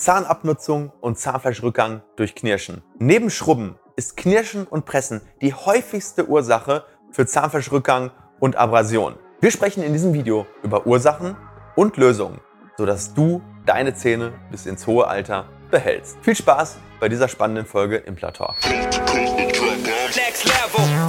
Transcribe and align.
Zahnabnutzung 0.00 0.92
und 1.02 1.18
Zahnfleischrückgang 1.18 2.00
durch 2.16 2.34
Knirschen. 2.34 2.82
Neben 2.98 3.28
Schrubben 3.28 3.78
ist 3.96 4.16
Knirschen 4.16 4.66
und 4.66 4.86
Pressen 4.86 5.20
die 5.42 5.52
häufigste 5.52 6.26
Ursache 6.26 6.84
für 7.10 7.26
Zahnfleischrückgang 7.26 8.10
und 8.38 8.56
Abrasion. 8.56 9.16
Wir 9.42 9.50
sprechen 9.50 9.82
in 9.82 9.92
diesem 9.92 10.14
Video 10.14 10.46
über 10.62 10.86
Ursachen 10.86 11.36
und 11.76 11.98
Lösungen, 11.98 12.40
sodass 12.78 13.12
du 13.12 13.42
deine 13.66 13.94
Zähne 13.94 14.32
bis 14.50 14.64
ins 14.64 14.86
hohe 14.86 15.06
Alter 15.06 15.44
behältst. 15.70 16.16
Viel 16.22 16.34
Spaß 16.34 16.78
bei 16.98 17.10
dieser 17.10 17.28
spannenden 17.28 17.66
Folge 17.66 17.96
Implant 17.96 18.36
Talk. 18.36 18.56
Next 20.16 20.44
level. 20.46 20.99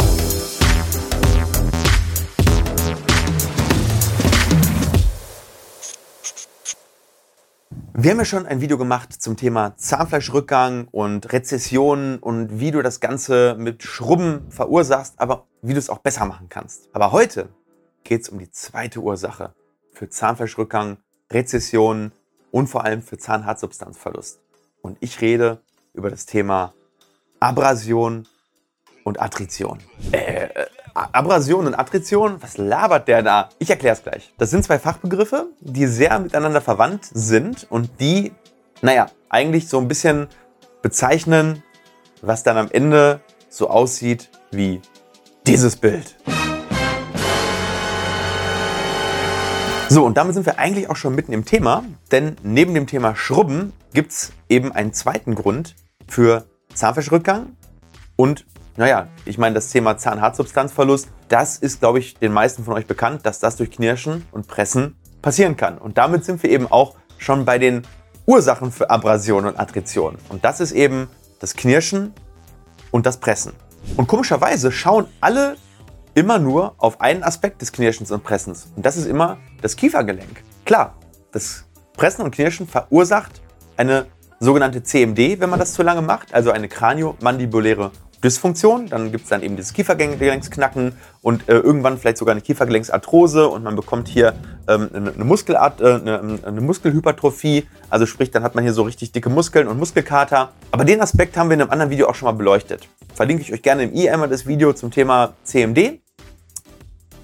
Wir 8.04 8.10
haben 8.10 8.18
ja 8.18 8.26
schon 8.26 8.48
ein 8.48 8.62
Video 8.62 8.80
gemacht 8.80 9.14
zum 9.22 9.38
Thema 9.38 9.78
Zahnfleischrückgang 9.78 10.88
und 10.90 11.32
Rezessionen 11.32 12.18
und 12.18 12.60
wie 12.60 12.72
du 12.72 12.82
das 12.82 13.00
Ganze 13.00 13.56
mit 13.60 13.84
Schrubben 13.84 14.50
verursachst, 14.50 15.14
aber 15.18 15.46
wie 15.62 15.74
du 15.74 15.78
es 15.78 15.88
auch 15.88 16.00
besser 16.00 16.26
machen 16.26 16.50
kannst. 16.50 16.90
Aber 16.94 17.12
heute 17.12 17.50
geht 18.04 18.24
es 18.24 18.30
um 18.30 18.40
die 18.40 18.50
zweite 18.50 19.02
Ursache 19.02 19.54
für 19.94 20.10
Zahnfleischrückgang, 20.10 20.98
Rezessionen 21.32 22.12
und 22.50 22.70
vor 22.70 22.86
allem 22.86 23.04
für 23.04 23.20
Zahnhartsubstanzverlust. 23.20 24.40
Und 24.82 24.98
ich 25.00 25.22
rede 25.22 25.62
über 25.94 26.10
das 26.10 26.26
Thema 26.26 26.74
Abrasion 27.40 28.28
und 29.04 29.22
Attrition. 29.22 29.78
Äh, 30.12 30.46
äh 30.46 30.66
Abrasion 30.94 31.68
und 31.68 31.76
Attrition, 31.76 32.42
was 32.42 32.58
labert 32.58 33.08
der 33.08 33.24
da? 33.24 33.50
Ich 33.60 33.70
erkläre 33.70 33.96
es 33.96 34.04
gleich. 34.04 34.34
Das 34.38 34.50
sind 34.50 34.64
zwei 34.64 34.80
Fachbegriffe, 34.80 35.48
die 35.60 35.88
sehr 35.88 36.20
miteinander 36.20 36.62
verwandt 36.62 37.10
sind 37.14 37.68
und 37.70 37.90
die, 38.00 38.34
naja, 38.82 39.08
eigentlich 39.30 39.70
so 39.70 39.80
ein 39.80 39.88
bisschen 39.88 40.28
bezeichnen, 40.82 41.64
was 42.22 42.44
dann 42.44 42.58
am 42.58 42.70
Ende 42.72 43.22
so 43.50 43.70
aussieht 43.70 44.30
wie 44.52 44.82
dieses 45.48 45.76
Bild. 45.76 46.18
So, 49.90 50.06
und 50.06 50.16
damit 50.16 50.36
sind 50.36 50.46
wir 50.46 50.58
eigentlich 50.58 50.90
auch 50.90 50.96
schon 50.96 51.16
mitten 51.16 51.34
im 51.34 51.44
Thema, 51.44 51.84
denn 52.12 52.38
neben 52.44 52.74
dem 52.74 52.88
Thema 52.88 53.16
Schrubben 53.16 53.74
gibt 53.94 54.12
es 54.12 54.32
eben 54.48 54.72
einen 54.72 54.94
zweiten 54.94 55.36
Grund 55.36 55.76
für 56.08 56.46
Zahnfleischrückgang 56.74 57.58
und 58.16 58.46
naja, 58.78 59.08
ich 59.26 59.38
meine, 59.38 59.56
das 59.56 59.70
Thema 59.70 59.98
Zahnhartsubstanzverlust, 59.98 61.10
das 61.28 61.58
ist, 61.58 61.80
glaube 61.80 62.00
ich, 62.00 62.16
den 62.16 62.32
meisten 62.32 62.64
von 62.64 62.74
euch 62.74 62.88
bekannt, 62.88 63.26
dass 63.26 63.40
das 63.40 63.58
durch 63.58 63.72
Knirschen 63.72 64.26
und 64.32 64.48
Pressen 64.48 64.96
passieren 65.22 65.58
kann. 65.58 65.78
Und 65.78 65.98
damit 65.98 66.26
sind 66.26 66.42
wir 66.44 66.50
eben 66.50 66.72
auch 66.72 66.96
schon 67.18 67.46
bei 67.46 67.58
den 67.58 67.84
Ursachen 68.26 68.72
für 68.72 68.90
Abrasion 68.90 69.46
und 69.46 69.60
Attrition. 69.60 70.18
Und 70.30 70.46
das 70.46 70.60
ist 70.60 70.72
eben 70.72 71.08
das 71.40 71.56
Knirschen 71.56 72.14
und 72.92 73.06
das 73.06 73.18
Pressen. 73.18 73.54
Und 73.98 74.08
komischerweise 74.08 74.72
schauen 74.72 75.08
alle 75.20 75.56
immer 76.14 76.40
nur 76.40 76.76
auf 76.78 77.02
einen 77.02 77.24
Aspekt 77.24 77.62
des 77.62 77.72
Knirschens 77.72 78.12
und 78.12 78.24
Pressens. 78.24 78.68
Und 78.76 78.86
das 78.86 78.98
ist 78.98 79.06
immer 79.06 79.38
das 79.62 79.76
Kiefergelenk. 79.76 80.44
Klar, 80.66 80.96
das 81.32 81.66
Pressen 81.94 82.24
und 82.24 82.32
Knirschen 82.32 82.68
verursacht 82.68 83.42
eine 83.78 84.08
sogenannte 84.40 84.84
CMD, 84.84 85.40
wenn 85.40 85.50
man 85.50 85.60
das 85.60 85.74
zu 85.74 85.84
lange 85.84 86.02
macht, 86.02 86.34
also 86.34 86.52
eine 86.52 86.68
kraniomandibuläre 86.68 87.92
Dysfunktion, 88.24 88.88
dann 88.88 89.12
gibt 89.12 89.24
es 89.24 89.30
dann 89.30 89.42
eben 89.42 89.56
dieses 89.56 89.74
Kiefergelenksknacken 89.74 90.94
und 91.22 91.50
äh, 91.50 91.54
irgendwann 91.54 91.98
vielleicht 91.98 92.18
sogar 92.18 92.34
eine 92.34 92.42
Kiefergelenksarthrose 92.42 93.48
und 93.48 93.64
man 93.64 93.76
bekommt 93.76 94.08
hier 94.08 94.34
ähm, 94.68 94.90
eine, 94.94 95.14
eine, 95.14 95.24
Muskelart, 95.24 95.82
äh, 95.82 95.96
eine, 95.96 96.40
eine, 96.46 96.62
Muskelhypertrophie, 96.62 97.68
also 97.90 98.06
sprich, 98.06 98.32
dann 98.32 98.44
hat 98.44 98.54
man 98.54 98.64
hier 98.64 98.74
so 98.74 98.84
richtig 98.84 99.12
dicke 99.12 99.30
Muskeln 99.30 99.68
und 99.68 99.78
Muskelkater. 99.78 100.52
Aber 100.72 100.86
den 100.86 101.02
Aspekt 101.02 101.36
haben 101.36 101.50
wir 101.50 101.56
in 101.56 101.62
einem 101.62 101.72
anderen 101.72 101.92
Video 101.92 102.08
auch 102.08 102.16
schon 102.16 102.28
mal 102.28 102.34
beleuchtet. 102.34 102.88
Verlinke 103.14 103.42
ich 103.42 103.52
euch 103.52 103.62
gerne 103.62 103.84
im 103.84 103.96
i 103.96 104.10
einmal 104.10 104.30
das 104.30 104.46
Video 104.46 104.74
zum 104.74 104.92
Thema 104.92 105.34
CMD. 105.44 106.00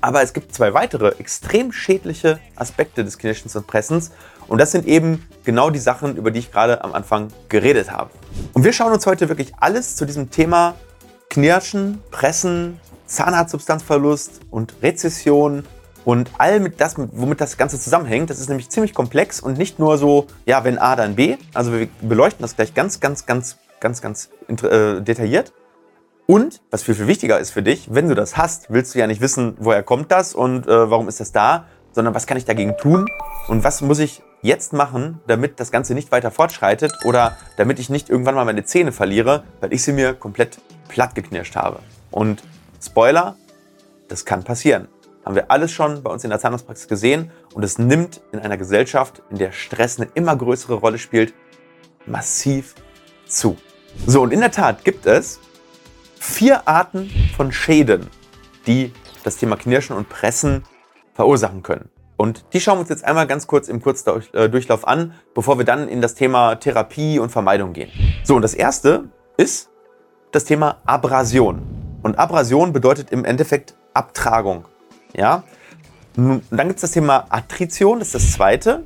Aber 0.01 0.21
es 0.21 0.33
gibt 0.33 0.53
zwei 0.53 0.73
weitere 0.73 1.09
extrem 1.19 1.71
schädliche 1.71 2.39
Aspekte 2.55 3.03
des 3.03 3.17
Knirschens 3.17 3.55
und 3.55 3.67
Pressens 3.67 4.11
und 4.47 4.59
das 4.59 4.71
sind 4.71 4.85
eben 4.87 5.27
genau 5.43 5.69
die 5.69 5.79
Sachen, 5.79 6.15
über 6.15 6.31
die 6.31 6.39
ich 6.39 6.51
gerade 6.51 6.83
am 6.83 6.93
Anfang 6.93 7.29
geredet 7.49 7.91
habe. 7.91 8.11
Und 8.53 8.63
wir 8.63 8.73
schauen 8.73 8.93
uns 8.93 9.05
heute 9.05 9.27
wirklich 9.29 9.53
alles 9.59 9.95
zu 9.95 10.05
diesem 10.05 10.29
Thema 10.31 10.75
Knirschen, 11.29 12.01
Pressen, 12.11 12.79
Zahnarztsubstanzverlust 13.05 14.41
und 14.51 14.73
Rezession 14.81 15.63
und 16.05 16.31
all 16.37 16.59
mit 16.59 16.79
das, 16.79 16.95
womit 16.97 17.41
das 17.41 17.57
Ganze 17.57 17.79
zusammenhängt. 17.79 18.29
Das 18.29 18.39
ist 18.39 18.47
nämlich 18.47 18.69
ziemlich 18.69 18.93
komplex 18.93 19.39
und 19.39 19.57
nicht 19.57 19.79
nur 19.79 19.97
so, 19.97 20.27
ja, 20.45 20.63
wenn 20.63 20.77
A, 20.77 20.95
dann 20.95 21.15
B. 21.15 21.37
Also 21.53 21.73
wir 21.73 21.87
beleuchten 22.01 22.41
das 22.41 22.55
gleich 22.55 22.73
ganz, 22.73 22.99
ganz, 22.99 23.25
ganz, 23.25 23.57
ganz, 23.79 24.01
ganz 24.01 24.29
äh, 24.63 25.01
detailliert. 25.01 25.53
Und, 26.25 26.61
was 26.71 26.83
viel, 26.83 26.95
viel 26.95 27.07
wichtiger 27.07 27.39
ist 27.39 27.51
für 27.51 27.63
dich, 27.63 27.93
wenn 27.93 28.09
du 28.09 28.15
das 28.15 28.35
hast, 28.35 28.69
willst 28.69 28.95
du 28.95 28.99
ja 28.99 29.07
nicht 29.07 29.21
wissen, 29.21 29.55
woher 29.59 29.81
kommt 29.83 30.11
das 30.11 30.33
und 30.33 30.67
äh, 30.67 30.89
warum 30.89 31.07
ist 31.07 31.19
das 31.19 31.31
da, 31.31 31.65
sondern 31.93 32.13
was 32.13 32.27
kann 32.27 32.37
ich 32.37 32.45
dagegen 32.45 32.75
tun 32.77 33.07
und 33.47 33.63
was 33.63 33.81
muss 33.81 33.99
ich 33.99 34.21
jetzt 34.41 34.73
machen, 34.73 35.19
damit 35.27 35.59
das 35.59 35.71
Ganze 35.71 35.93
nicht 35.93 36.11
weiter 36.11 36.31
fortschreitet 36.31 36.93
oder 37.05 37.37
damit 37.57 37.79
ich 37.79 37.89
nicht 37.89 38.09
irgendwann 38.09 38.35
mal 38.35 38.45
meine 38.45 38.63
Zähne 38.63 38.91
verliere, 38.91 39.43
weil 39.59 39.73
ich 39.73 39.83
sie 39.83 39.93
mir 39.93 40.13
komplett 40.13 40.59
platt 40.87 41.15
geknirscht 41.15 41.55
habe. 41.55 41.79
Und 42.11 42.43
Spoiler, 42.81 43.35
das 44.07 44.25
kann 44.25 44.43
passieren. 44.43 44.87
Haben 45.25 45.35
wir 45.35 45.51
alles 45.51 45.71
schon 45.71 46.03
bei 46.03 46.11
uns 46.11 46.23
in 46.23 46.29
der 46.29 46.39
Zahnarztpraxis 46.39 46.87
gesehen 46.87 47.31
und 47.53 47.63
es 47.63 47.77
nimmt 47.77 48.21
in 48.31 48.39
einer 48.39 48.57
Gesellschaft, 48.57 49.21
in 49.29 49.37
der 49.37 49.51
Stress 49.51 49.99
eine 49.99 50.09
immer 50.13 50.35
größere 50.35 50.75
Rolle 50.75 50.97
spielt, 50.99 51.33
massiv 52.05 52.75
zu. 53.25 53.57
So, 54.05 54.21
und 54.21 54.31
in 54.31 54.39
der 54.39 54.51
Tat 54.51 54.85
gibt 54.85 55.05
es 55.05 55.39
vier 56.19 56.67
Arten 56.67 57.09
von 57.35 57.51
Schäden, 57.51 58.07
die 58.67 58.93
das 59.23 59.37
Thema 59.37 59.57
Knirschen 59.57 59.97
und 59.97 60.07
Pressen 60.07 60.63
verursachen 61.13 61.63
können. 61.63 61.89
Und 62.17 62.45
die 62.53 62.59
schauen 62.59 62.77
wir 62.77 62.81
uns 62.81 62.89
jetzt 62.89 63.05
einmal 63.05 63.27
ganz 63.27 63.45
kurz 63.45 63.69
im 63.69 63.81
Kurzdurchlauf 63.81 64.83
äh, 64.83 64.87
an, 64.87 65.13
bevor 65.35 65.59
wir 65.59 65.65
dann 65.65 65.87
in 65.87 66.01
das 66.01 66.15
Thema 66.15 66.55
Therapie 66.55 67.19
und 67.19 67.29
Vermeidung 67.29 67.73
gehen. 67.73 67.91
So, 68.23 68.35
und 68.35 68.41
das 68.41 68.55
erste 68.55 69.05
ist 69.37 69.69
das 70.31 70.45
Thema 70.45 70.81
Abrasion. 70.85 71.61
Und 72.01 72.17
Abrasion 72.17 72.73
bedeutet 72.73 73.11
im 73.11 73.23
Endeffekt 73.23 73.75
Abtragung. 73.93 74.65
Ja? 75.15 75.43
Und 76.15 76.43
dann 76.49 76.67
gibt 76.67 76.77
es 76.77 76.81
das 76.81 76.91
Thema 76.91 77.27
Attrition, 77.29 77.99
das 77.99 78.09
ist 78.09 78.15
das 78.15 78.31
zweite. 78.33 78.83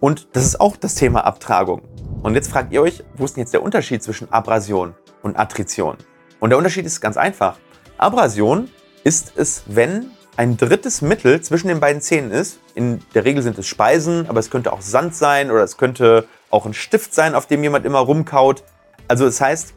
Und 0.00 0.28
das 0.32 0.44
ist 0.44 0.60
auch 0.60 0.76
das 0.76 0.96
Thema 0.96 1.24
Abtragung. 1.24 1.82
Und 2.22 2.34
jetzt 2.34 2.50
fragt 2.50 2.72
ihr 2.72 2.82
euch, 2.82 3.04
wo 3.16 3.24
ist 3.24 3.36
denn 3.36 3.42
jetzt 3.42 3.54
der 3.54 3.62
Unterschied 3.62 4.02
zwischen 4.02 4.30
Abrasion 4.32 4.94
und 5.22 5.38
Attrition? 5.38 5.96
Und 6.40 6.50
der 6.50 6.58
Unterschied 6.58 6.84
ist 6.84 7.00
ganz 7.00 7.16
einfach. 7.16 7.58
Abrasion 7.96 8.68
ist 9.04 9.32
es, 9.36 9.62
wenn 9.66 10.10
ein 10.36 10.56
drittes 10.56 11.00
Mittel 11.02 11.40
zwischen 11.40 11.68
den 11.68 11.80
beiden 11.80 12.02
Zähnen 12.02 12.30
ist. 12.30 12.58
In 12.74 13.00
der 13.14 13.24
Regel 13.24 13.42
sind 13.42 13.58
es 13.58 13.66
Speisen, 13.66 14.28
aber 14.28 14.40
es 14.40 14.50
könnte 14.50 14.72
auch 14.72 14.80
Sand 14.80 15.14
sein 15.14 15.50
oder 15.50 15.62
es 15.62 15.76
könnte 15.76 16.26
auch 16.50 16.66
ein 16.66 16.74
Stift 16.74 17.14
sein, 17.14 17.34
auf 17.34 17.46
dem 17.46 17.62
jemand 17.62 17.84
immer 17.84 18.00
rumkaut. 18.00 18.64
Also 19.06 19.24
das 19.24 19.40
heißt, 19.40 19.74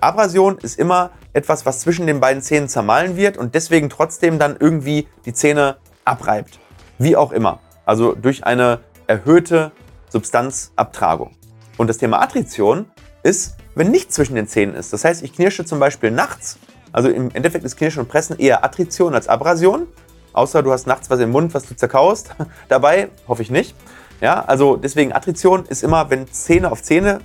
Abrasion 0.00 0.58
ist 0.58 0.78
immer 0.78 1.10
etwas, 1.32 1.66
was 1.66 1.80
zwischen 1.80 2.06
den 2.06 2.20
beiden 2.20 2.42
Zähnen 2.42 2.68
zermahlen 2.68 3.16
wird 3.16 3.36
und 3.36 3.54
deswegen 3.54 3.90
trotzdem 3.90 4.38
dann 4.38 4.56
irgendwie 4.58 5.06
die 5.26 5.32
Zähne 5.32 5.76
abreibt. 6.04 6.58
Wie 6.98 7.16
auch 7.16 7.32
immer. 7.32 7.60
Also 7.84 8.14
durch 8.14 8.44
eine 8.44 8.80
erhöhte 9.06 9.72
Substanzabtragung. 10.08 11.36
Und 11.76 11.88
das 11.88 11.98
Thema 11.98 12.20
Attrition 12.20 12.86
ist, 13.22 13.56
wenn 13.74 13.90
nichts 13.90 14.14
zwischen 14.14 14.34
den 14.34 14.48
Zähnen 14.48 14.74
ist. 14.74 14.92
Das 14.92 15.04
heißt, 15.04 15.22
ich 15.22 15.32
knirsche 15.32 15.64
zum 15.64 15.78
Beispiel 15.78 16.10
nachts 16.10 16.58
also 16.92 17.08
im 17.08 17.30
Endeffekt 17.32 17.64
ist 17.64 17.76
Knirschen 17.76 18.02
und 18.02 18.08
Pressen 18.08 18.38
eher 18.38 18.64
Attrition 18.64 19.14
als 19.14 19.28
Abrasion. 19.28 19.86
Außer 20.32 20.62
du 20.62 20.72
hast 20.72 20.86
nachts 20.86 21.10
was 21.10 21.20
im 21.20 21.30
Mund, 21.30 21.54
was 21.54 21.66
du 21.66 21.74
zerkaust. 21.74 22.30
Dabei 22.68 23.08
hoffe 23.26 23.42
ich 23.42 23.50
nicht. 23.50 23.74
Ja, 24.20 24.44
also 24.44 24.76
deswegen 24.76 25.12
Attrition 25.12 25.64
ist 25.66 25.82
immer, 25.82 26.10
wenn 26.10 26.30
Zähne 26.30 26.70
auf 26.70 26.82
Zähne 26.82 27.20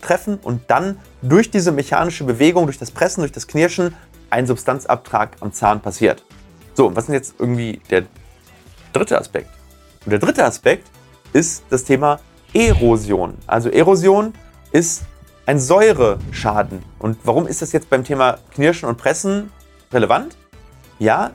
treffen 0.00 0.38
und 0.42 0.62
dann 0.68 0.98
durch 1.22 1.50
diese 1.50 1.72
mechanische 1.72 2.24
Bewegung, 2.24 2.64
durch 2.66 2.78
das 2.78 2.90
Pressen, 2.90 3.20
durch 3.20 3.32
das 3.32 3.46
Knirschen 3.46 3.94
ein 4.30 4.46
Substanzabtrag 4.46 5.36
am 5.40 5.52
Zahn 5.52 5.80
passiert. 5.80 6.24
So, 6.74 6.86
und 6.86 6.96
was 6.96 7.04
ist 7.04 7.12
jetzt 7.12 7.34
irgendwie 7.38 7.80
der 7.90 8.04
dritte 8.92 9.18
Aspekt? 9.18 9.50
Und 10.04 10.10
der 10.10 10.18
dritte 10.18 10.44
Aspekt 10.44 10.88
ist 11.32 11.64
das 11.70 11.84
Thema 11.84 12.20
Erosion. 12.52 13.34
Also 13.46 13.68
Erosion 13.68 14.32
ist 14.72 15.04
ein 15.50 15.58
Säureschaden. 15.58 16.80
Und 17.00 17.18
warum 17.24 17.48
ist 17.48 17.60
das 17.60 17.72
jetzt 17.72 17.90
beim 17.90 18.04
Thema 18.04 18.38
Knirschen 18.54 18.88
und 18.88 18.98
Pressen 18.98 19.50
relevant? 19.92 20.36
Ja, 21.00 21.32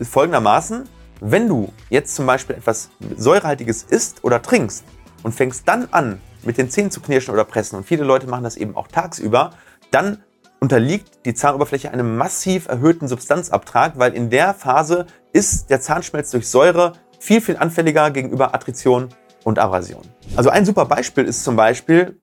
folgendermaßen, 0.00 0.88
wenn 1.20 1.48
du 1.48 1.72
jetzt 1.90 2.14
zum 2.14 2.26
Beispiel 2.26 2.54
etwas 2.54 2.90
Säurehaltiges 3.16 3.82
isst 3.82 4.22
oder 4.22 4.40
trinkst 4.40 4.84
und 5.24 5.34
fängst 5.34 5.66
dann 5.66 5.88
an, 5.90 6.20
mit 6.44 6.58
den 6.58 6.70
Zähnen 6.70 6.92
zu 6.92 7.00
knirschen 7.00 7.34
oder 7.34 7.44
pressen, 7.44 7.74
und 7.74 7.84
viele 7.84 8.04
Leute 8.04 8.28
machen 8.28 8.44
das 8.44 8.56
eben 8.56 8.76
auch 8.76 8.86
tagsüber, 8.86 9.50
dann 9.90 10.22
unterliegt 10.60 11.26
die 11.26 11.34
Zahnoberfläche 11.34 11.90
einem 11.90 12.16
massiv 12.16 12.68
erhöhten 12.68 13.08
Substanzabtrag, 13.08 13.94
weil 13.98 14.14
in 14.14 14.30
der 14.30 14.54
Phase 14.54 15.06
ist 15.32 15.70
der 15.70 15.80
Zahnschmelz 15.80 16.30
durch 16.30 16.48
Säure 16.48 16.92
viel, 17.18 17.40
viel 17.40 17.56
anfälliger 17.56 18.12
gegenüber 18.12 18.54
Attrition 18.54 19.08
und 19.42 19.58
Abrasion. 19.58 20.02
Also 20.36 20.50
ein 20.50 20.64
super 20.64 20.84
Beispiel 20.84 21.24
ist 21.24 21.42
zum 21.42 21.56
Beispiel 21.56 22.20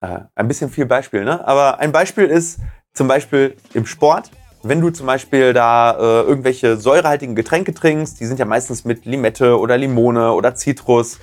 äh, 0.00 0.20
ein 0.34 0.48
bisschen 0.48 0.70
viel 0.70 0.86
Beispiel, 0.86 1.24
ne? 1.24 1.46
Aber 1.46 1.78
ein 1.80 1.92
Beispiel 1.92 2.26
ist 2.26 2.60
zum 2.92 3.08
Beispiel 3.08 3.56
im 3.74 3.86
Sport. 3.86 4.30
Wenn 4.62 4.80
du 4.80 4.90
zum 4.90 5.06
Beispiel 5.06 5.52
da 5.52 5.92
äh, 5.92 6.22
irgendwelche 6.22 6.76
säurehaltigen 6.76 7.34
Getränke 7.34 7.74
trinkst, 7.74 8.18
die 8.18 8.26
sind 8.26 8.38
ja 8.38 8.46
meistens 8.46 8.84
mit 8.84 9.04
Limette 9.04 9.58
oder 9.58 9.76
Limone 9.76 10.32
oder 10.32 10.54
Zitrus, 10.54 11.18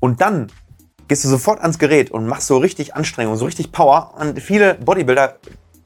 und 0.00 0.20
dann 0.20 0.48
gehst 1.08 1.24
du 1.24 1.28
sofort 1.28 1.60
ans 1.60 1.78
Gerät 1.78 2.10
und 2.10 2.26
machst 2.26 2.46
so 2.46 2.58
richtig 2.58 2.94
Anstrengung, 2.94 3.36
so 3.36 3.44
richtig 3.44 3.72
Power. 3.72 4.14
Und 4.18 4.40
viele 4.40 4.74
Bodybuilder 4.74 5.36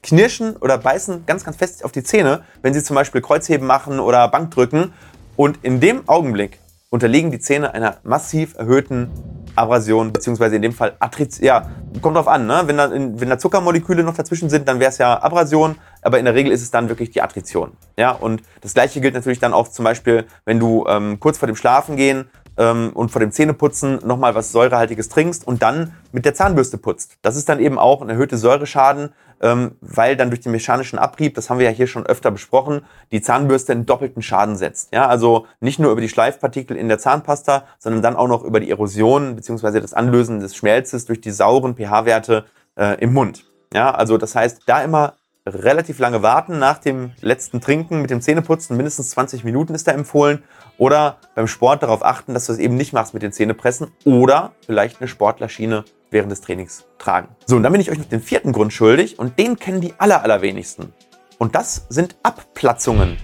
knirschen 0.02 0.56
oder 0.56 0.78
beißen 0.78 1.26
ganz, 1.26 1.44
ganz 1.44 1.56
fest 1.56 1.84
auf 1.84 1.93
die 1.93 2.02
Zähne, 2.02 2.43
wenn 2.62 2.75
sie 2.75 2.82
zum 2.82 2.96
Beispiel 2.96 3.20
Kreuzheben 3.20 3.67
machen 3.67 4.00
oder 4.00 4.28
Bankdrücken. 4.28 4.93
Und 5.37 5.58
in 5.62 5.81
dem 5.81 6.08
Augenblick 6.08 6.58
unterliegen 6.90 7.31
die 7.31 7.38
Zähne 7.38 7.72
einer 7.72 7.99
massiv 8.02 8.56
erhöhten 8.56 9.11
Abrasion, 9.56 10.12
beziehungsweise 10.12 10.56
in 10.56 10.62
dem 10.62 10.73
Fall 10.73 10.94
Attrition. 10.99 11.44
Ja, 11.44 11.70
kommt 12.00 12.17
drauf 12.17 12.29
an, 12.29 12.47
ne? 12.47 12.62
wenn, 12.67 12.76
da, 12.76 12.91
wenn 12.91 13.29
da 13.29 13.38
Zuckermoleküle 13.38 14.02
noch 14.02 14.14
dazwischen 14.14 14.50
sind, 14.50 14.69
dann 14.69 14.81
wäre 14.81 14.91
es 14.91 14.99
ja 14.99 15.23
Abrasion, 15.23 15.76
aber 16.02 16.19
in 16.19 16.25
der 16.25 16.35
Regel 16.35 16.52
ist 16.52 16.62
es 16.62 16.70
dann 16.70 16.88
wirklich 16.88 17.11
die 17.11 17.23
Attrition. 17.23 17.73
Ja? 17.97 18.12
Und 18.12 18.43
das 18.61 18.75
gleiche 18.75 19.00
gilt 19.00 19.14
natürlich 19.14 19.41
dann 19.41 19.52
auch 19.52 19.69
zum 19.69 19.85
Beispiel, 19.85 20.26
wenn 20.44 20.58
du 20.58 20.85
ähm, 20.88 21.20
kurz 21.20 21.38
vor 21.38 21.47
dem 21.47 21.56
Schlafengehen 21.56 22.29
ähm, 22.56 22.91
und 22.94 23.11
vor 23.11 23.20
dem 23.20 23.32
Zähneputzen 23.32 24.00
nochmal 24.05 24.35
was 24.35 24.52
Säurehaltiges 24.52 25.08
trinkst 25.08 25.47
und 25.47 25.62
dann 25.62 25.94
mit 26.12 26.25
der 26.25 26.35
Zahnbürste 26.35 26.79
putzt. 26.79 27.17
Das 27.23 27.37
ist 27.37 27.49
dann 27.49 27.61
eben 27.61 27.79
auch 27.79 28.03
ein 28.03 28.11
erhöhter 28.11 28.37
Säureschaden, 28.37 29.11
ähm, 29.40 29.72
weil 29.81 30.16
dann 30.16 30.31
durch 30.31 30.40
den 30.40 30.52
mechanischen 30.52 30.98
Abrieb, 30.98 31.34
das 31.34 31.50
haben 31.50 31.58
wir 31.58 31.66
ja 31.66 31.72
hier 31.72 31.87
schon 31.87 32.06
öfter 32.06 32.31
besprochen, 32.31 32.82
die 33.10 33.22
Zahnbürste 33.22 33.72
einen 33.72 33.87
doppelten 33.87 34.22
Schaden 34.22 34.56
setzt. 34.56 34.92
Ja, 34.92 35.06
also 35.08 35.46
nicht 35.60 35.78
nur 35.78 35.92
über 35.92 36.00
die 36.00 36.08
Schleifpartikel 36.08 36.76
in 36.76 36.88
der 36.88 36.98
Zahnpasta, 36.98 37.64
sondern 37.78 38.02
dann 38.02 38.16
auch 38.16 38.28
noch 38.28 38.44
über 38.44 38.60
die 38.60 38.70
Erosion 38.70 39.37
bzw. 39.37 39.81
das 39.81 39.94
Anlösen 39.94 40.40
des 40.40 40.56
Schmelzes 40.56 41.06
durch 41.06 41.20
die 41.20 41.31
sauren 41.31 41.76
pH-Werte 41.76 42.44
äh, 42.76 43.00
im 43.00 43.12
Mund. 43.12 43.46
Ja, 43.72 43.92
also 43.92 44.19
das 44.19 44.34
heißt, 44.34 44.62
da 44.66 44.82
immer 44.82 45.14
relativ 45.46 45.98
lange 45.98 46.22
warten 46.22 46.58
nach 46.58 46.78
dem 46.78 47.12
letzten 47.20 47.60
Trinken 47.60 48.02
mit 48.02 48.10
dem 48.10 48.20
Zähneputzen. 48.20 48.76
Mindestens 48.76 49.10
20 49.10 49.44
Minuten 49.44 49.75
ist 49.75 49.86
da 49.86 49.93
empfohlen. 49.93 50.43
Oder 50.76 51.19
beim 51.34 51.46
Sport 51.46 51.82
darauf 51.82 52.04
achten, 52.04 52.34
dass 52.34 52.46
du 52.46 52.52
es 52.52 52.58
eben 52.58 52.76
nicht 52.76 52.93
machst 52.93 53.14
mit 53.14 53.22
den 53.22 53.32
Zähnepressen. 53.32 53.93
Oder 54.04 54.52
vielleicht 54.66 55.00
eine 55.00 55.08
Sportlerschiene 55.08 55.84
während 56.10 56.30
des 56.32 56.40
Trainings 56.40 56.86
tragen. 56.98 57.28
So, 57.46 57.56
und 57.56 57.62
dann 57.62 57.72
bin 57.72 57.80
ich 57.80 57.90
euch 57.90 57.98
noch 57.98 58.06
den 58.06 58.22
vierten 58.22 58.52
Grund 58.52 58.72
schuldig. 58.72 59.18
Und 59.18 59.38
den 59.38 59.58
kennen 59.58 59.80
die 59.80 59.94
aller, 59.98 60.22
allerwenigsten. 60.22 60.92
Und 61.38 61.54
das 61.54 61.86
sind 61.88 62.16
Abplatzungen 62.22 63.16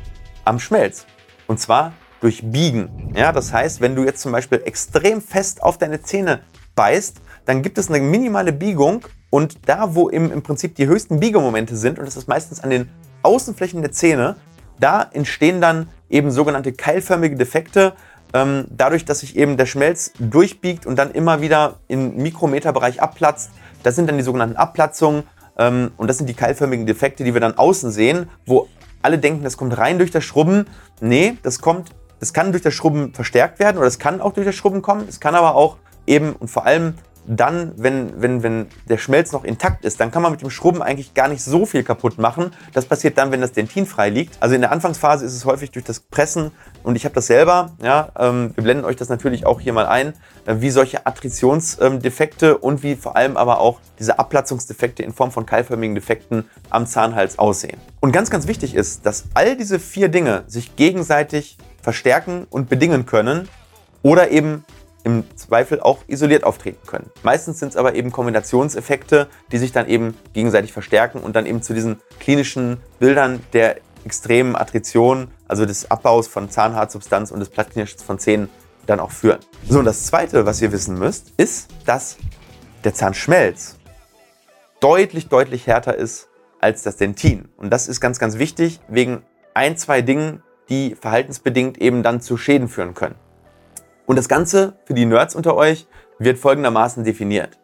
am 0.45 0.59
Schmelz. 0.59 1.07
Und 1.47 1.61
zwar 1.61 1.93
durch 2.21 2.43
Biegen. 2.51 3.13
Ja, 3.15 3.33
das 3.33 3.53
heißt, 3.53 3.81
wenn 3.81 3.95
du 3.95 4.05
jetzt 4.05 4.21
zum 4.21 4.33
Beispiel 4.33 4.63
extrem 4.65 5.21
fest 5.21 5.63
auf 5.63 5.79
deine 5.79 6.03
Zähne 6.03 6.41
beißt, 6.75 7.21
dann 7.45 7.63
gibt 7.63 7.79
es 7.79 7.89
eine 7.89 8.01
minimale 8.01 8.53
Biegung 8.53 9.07
und 9.31 9.69
da, 9.69 9.95
wo 9.95 10.09
im, 10.09 10.33
im 10.33 10.43
Prinzip 10.43 10.75
die 10.77 10.87
höchsten 10.87 11.21
Biegemomente 11.21 11.77
sind, 11.77 11.99
und 11.99 12.07
das 12.07 12.17
ist 12.17 12.29
meistens 12.29 12.61
an 12.61 12.71
den 12.71 12.89
Außenflächen 13.23 13.83
der 13.83 13.93
Zähne, 13.93 14.37
da 14.81 15.09
entstehen 15.13 15.61
dann 15.61 15.89
eben 16.09 16.31
sogenannte 16.31 16.73
keilförmige 16.73 17.37
Defekte, 17.37 17.95
ähm, 18.33 18.67
dadurch, 18.71 19.05
dass 19.05 19.21
sich 19.21 19.37
eben 19.37 19.57
der 19.57 19.67
Schmelz 19.67 20.13
durchbiegt 20.19 20.87
und 20.87 20.97
dann 20.97 21.11
immer 21.13 21.41
wieder 21.41 21.77
im 21.89 22.17
Mikrometerbereich 22.17 23.01
abplatzt. 23.01 23.51
Das 23.83 23.97
sind 23.97 24.09
dann 24.09 24.17
die 24.17 24.25
sogenannten 24.25 24.57
Abplatzungen 24.57 25.25
ähm, 25.59 25.91
und 25.97 26.09
das 26.09 26.19
sind 26.19 26.29
die 26.29 26.35
keilförmigen 26.35 26.87
Defekte, 26.87 27.25
die 27.25 27.35
wir 27.35 27.41
dann 27.41 27.57
außen 27.57 27.91
sehen, 27.91 28.29
wo 28.45 28.69
alle 29.03 29.19
denken, 29.19 29.45
das 29.45 29.57
kommt 29.57 29.77
rein 29.79 29.99
durch 29.99 30.11
das 30.11 30.25
Schrubben. 30.25 30.67
Nee, 31.01 31.39
das 31.43 31.61
kommt, 31.61 31.91
das 32.21 32.33
kann 32.33 32.51
durch 32.51 32.63
das 32.63 32.75
Schrubben 32.75 33.15
verstärkt 33.15 33.59
werden 33.59 33.79
oder 33.79 33.87
es 33.87 33.99
kann 33.99 34.21
auch 34.21 34.33
durch 34.33 34.47
das 34.47 34.55
Schrubben 34.55 34.83
kommen. 34.83 35.07
Es 35.09 35.21
kann 35.21 35.35
aber 35.35 35.55
auch 35.55 35.77
eben 36.07 36.33
und 36.35 36.49
vor 36.49 36.67
allem 36.67 36.95
dann, 37.27 37.73
wenn, 37.77 38.21
wenn, 38.21 38.43
wenn 38.43 38.67
der 38.89 38.99
Schmelz 38.99 39.33
noch 39.33 39.45
intakt 39.45 39.85
ist, 39.85 40.01
dann 40.01 40.11
kann 40.11 40.23
man 40.23 40.33
mit 40.33 40.43
dem 40.43 40.51
Schrubben 40.51 40.83
eigentlich 40.83 41.15
gar 41.15 41.29
nicht 41.29 41.43
so 41.43 41.67
viel 41.67 41.83
kaputt 41.83 42.19
machen. 42.19 42.53
Das 42.73 42.87
passiert 42.87 43.19
dann, 43.19 43.33
wenn 43.33 43.41
das 43.41 43.53
Dentin 43.53 43.87
frei 43.87 44.11
liegt. 44.11 44.37
Also 44.41 44.55
in 44.55 44.61
der 44.61 44.73
Anfangsphase 44.73 45.25
ist 45.25 45.35
es 45.35 45.45
häufig 45.45 45.71
durch 45.71 45.85
das 45.85 46.01
Pressen 46.01 46.53
und 46.83 46.97
ich 46.97 47.05
habe 47.05 47.15
das 47.15 47.27
selber, 47.27 47.73
ja, 47.83 48.09
ähm, 48.19 48.53
wir 48.55 48.65
blenden 48.65 48.85
euch 48.85 48.97
das 48.97 49.09
natürlich 49.09 49.47
auch 49.47 49.61
hier 49.61 49.73
mal 49.73 49.87
ein, 49.87 50.15
äh, 50.47 50.57
wie 50.59 50.71
solche 50.71 51.07
Attritionsdefekte 51.07 52.51
ähm, 52.51 52.57
und 52.61 52.83
wie 52.83 52.97
vor 52.97 53.17
allem 53.17 53.37
aber 53.37 53.61
auch 53.61 53.81
diese 53.99 54.19
Abplatzungsdefekte 54.19 55.03
in 55.03 55.13
Form 55.13 55.31
von 55.31 55.47
keilförmigen 55.47 55.95
Defekten 55.95 56.45
am 56.71 56.87
Zahnhals 56.87 57.39
aussehen. 57.39 57.79
Und 58.01 58.13
ganz, 58.13 58.31
ganz 58.31 58.47
wichtig 58.47 58.75
ist, 58.75 59.05
dass 59.05 59.25
all 59.35 59.57
diese 59.57 59.79
vier 59.79 60.09
Dinge 60.09 60.45
sich 60.47 60.77
gegenseitig 60.77 61.59
verstärken 61.83 62.47
und 62.51 62.69
bedingen 62.69 63.07
können 63.07 63.49
oder 64.03 64.31
eben 64.31 64.65
im 65.07 65.23
Zweifel 65.37 65.79
auch 65.79 66.01
isoliert 66.09 66.43
auftreten 66.43 66.85
können. 66.85 67.13
Meistens 67.23 67.61
sind 67.61 67.69
es 67.69 67.77
aber 67.77 67.95
eben 67.95 68.11
Kombinationseffekte, 68.11 69.29
die 69.53 69.59
sich 69.59 69.71
dann 69.71 69.87
eben 69.87 70.17
gegenseitig 70.33 70.73
verstärken 70.73 71.21
und 71.21 71.37
dann 71.37 71.47
eben 71.47 71.63
zu 71.63 71.75
diesen 71.75 72.01
klinischen 72.19 72.79
Bildern 72.99 73.41
der 73.53 73.77
extremen 74.05 74.57
Attrition, 74.57 75.29
also 75.47 75.65
des 75.65 75.93
Abbaus 75.93 76.27
von 76.27 76.51
Zahnhartsubstanz 76.51 77.31
und 77.31 77.39
des 77.39 77.51
Plattknirschens 77.51 78.03
von 78.03 78.19
Zähnen 78.19 78.49
dann 78.87 78.99
auch 78.99 79.13
führen. 79.13 79.39
So, 79.69 79.79
und 79.79 79.85
das 79.85 80.07
Zweite, 80.07 80.45
was 80.45 80.61
ihr 80.61 80.73
wissen 80.73 80.99
müsst, 80.99 81.33
ist, 81.37 81.69
dass 81.85 82.17
der 82.83 82.93
Zahnschmelz 82.93 83.77
deutlich, 84.81 85.29
deutlich 85.29 85.69
härter 85.69 85.95
ist 85.95 86.29
als 86.61 86.83
das 86.83 86.97
Dentin. 86.97 87.49
Und 87.57 87.71
das 87.71 87.87
ist 87.87 88.01
ganz, 88.01 88.19
ganz 88.19 88.39
wichtig 88.39 88.81
wegen 88.89 89.23
ein, 89.55 89.77
zwei 89.77 90.03
Dingen, 90.03 90.43
die 90.69 90.97
verhaltensbedingt 90.97 91.79
eben 91.79 92.03
dann 92.03 92.21
zu 92.21 92.37
Schäden 92.37 92.69
führen 92.69 92.95
können. 92.95 93.15
Und 94.07 94.17
das 94.17 94.29
Ganze 94.29 94.75
für 94.85 94.95
die 94.95 95.05
Nerds 95.05 95.35
unter 95.35 95.57
euch 95.57 95.87
wird 96.19 96.39
folgendermaßen 96.39 97.05
definiert. 97.05 97.59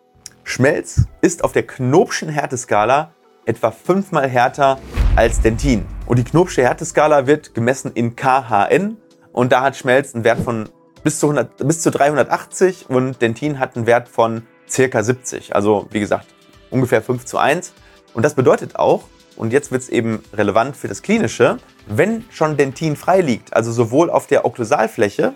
Schmelz 0.44 1.06
ist 1.20 1.44
auf 1.44 1.52
der 1.52 1.66
Knopschen 1.66 2.28
Härteskala 2.28 3.12
etwa 3.46 3.70
fünfmal 3.70 4.28
härter 4.28 4.78
als 5.16 5.40
Dentin. 5.40 5.86
Und 6.06 6.18
die 6.18 6.24
Knopsche 6.24 6.62
Härteskala 6.62 7.26
wird 7.26 7.54
gemessen 7.54 7.92
in 7.94 8.16
KHN 8.16 8.96
und 9.32 9.52
da 9.52 9.62
hat 9.62 9.76
Schmelz 9.76 10.14
einen 10.14 10.24
Wert 10.24 10.40
von 10.40 10.68
bis 11.04 11.18
zu, 11.20 11.26
100, 11.26 11.66
bis 11.66 11.80
zu 11.80 11.90
380 11.90 12.90
und 12.90 13.22
Dentin 13.22 13.58
hat 13.58 13.76
einen 13.76 13.86
Wert 13.86 14.08
von 14.08 14.42
circa 14.68 15.02
70. 15.02 15.54
Also 15.54 15.86
wie 15.90 16.00
gesagt, 16.00 16.26
ungefähr 16.70 17.02
5 17.02 17.24
zu 17.24 17.38
1. 17.38 17.72
Und 18.14 18.24
das 18.24 18.34
bedeutet 18.34 18.76
auch, 18.76 19.04
und 19.36 19.52
jetzt 19.52 19.72
wird 19.72 19.82
es 19.82 19.88
eben 19.88 20.22
relevant 20.34 20.76
für 20.76 20.88
das 20.88 21.02
Klinische, 21.02 21.56
wenn 21.86 22.24
schon 22.30 22.56
Dentin 22.56 22.96
frei 22.96 23.20
liegt, 23.20 23.54
also 23.54 23.72
sowohl 23.72 24.10
auf 24.10 24.26
der 24.26 24.44
Okklusalfläche 24.44 25.34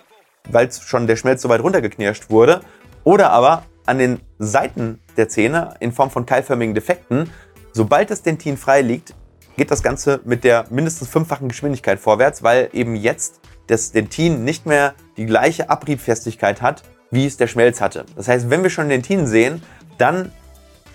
weil 0.50 0.70
schon 0.72 1.06
der 1.06 1.16
Schmelz 1.16 1.42
so 1.42 1.48
weit 1.48 1.62
runtergeknirscht 1.62 2.30
wurde, 2.30 2.60
oder 3.04 3.30
aber 3.30 3.64
an 3.86 3.98
den 3.98 4.20
Seiten 4.38 5.00
der 5.16 5.28
Zähne 5.28 5.74
in 5.80 5.92
Form 5.92 6.10
von 6.10 6.26
keilförmigen 6.26 6.74
Defekten. 6.74 7.30
Sobald 7.72 8.10
das 8.10 8.22
Dentin 8.22 8.56
frei 8.56 8.82
liegt, 8.82 9.14
geht 9.56 9.70
das 9.70 9.82
Ganze 9.82 10.20
mit 10.24 10.44
der 10.44 10.66
mindestens 10.70 11.08
fünffachen 11.08 11.48
Geschwindigkeit 11.48 11.98
vorwärts, 11.98 12.42
weil 12.42 12.68
eben 12.72 12.96
jetzt 12.96 13.40
das 13.68 13.92
Dentin 13.92 14.44
nicht 14.44 14.66
mehr 14.66 14.94
die 15.16 15.26
gleiche 15.26 15.70
Abriebfestigkeit 15.70 16.62
hat, 16.62 16.82
wie 17.10 17.26
es 17.26 17.36
der 17.36 17.46
Schmelz 17.46 17.80
hatte. 17.80 18.04
Das 18.16 18.28
heißt, 18.28 18.50
wenn 18.50 18.62
wir 18.62 18.70
schon 18.70 18.88
Dentin 18.88 19.26
sehen, 19.26 19.62
dann 19.98 20.32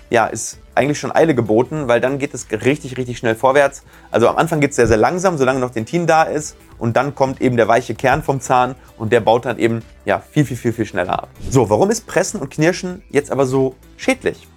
ja, 0.10 0.27
ist 0.27 0.60
eigentlich 0.75 1.00
schon 1.00 1.13
Eile 1.13 1.36
geboten, 1.36 1.88
weil 1.88 2.00
dann 2.00 2.18
geht 2.20 2.34
es 2.34 2.48
richtig, 2.51 2.98
richtig 2.98 3.18
schnell 3.18 3.36
vorwärts. 3.36 3.84
Also 4.10 4.28
am 4.28 4.38
Anfang 4.38 4.62
geht 4.62 4.72
es 4.72 4.75
sehr, 4.75 4.88
sehr 4.88 4.98
langsam, 4.98 5.38
solange 5.38 5.60
noch 5.60 5.72
Dentin 5.72 6.08
da 6.08 6.24
ist. 6.24 6.56
Und 6.78 6.96
dann 6.98 7.13
kommt 7.16 7.42
eben 7.42 7.58
der 7.58 7.68
weiche 7.68 7.96
Kern 7.96 8.24
vom 8.24 8.40
Zahn 8.40 8.75
und 8.98 9.12
der 9.12 9.20
baut 9.20 9.46
dann 9.46 9.60
eben 9.60 9.82
ja, 10.06 10.20
viel, 10.20 10.46
viel, 10.46 10.58
viel, 10.58 10.74
viel 10.74 10.86
schneller 10.86 11.24
ab. 11.24 11.30
So, 11.50 11.70
warum 11.70 11.92
ist 11.92 12.08
Pressen 12.08 12.40
und 12.40 12.50
Knirschen 12.50 13.04
jetzt 13.10 13.32
aber 13.32 13.46
so 13.46 13.75
schädlich? 13.98 14.48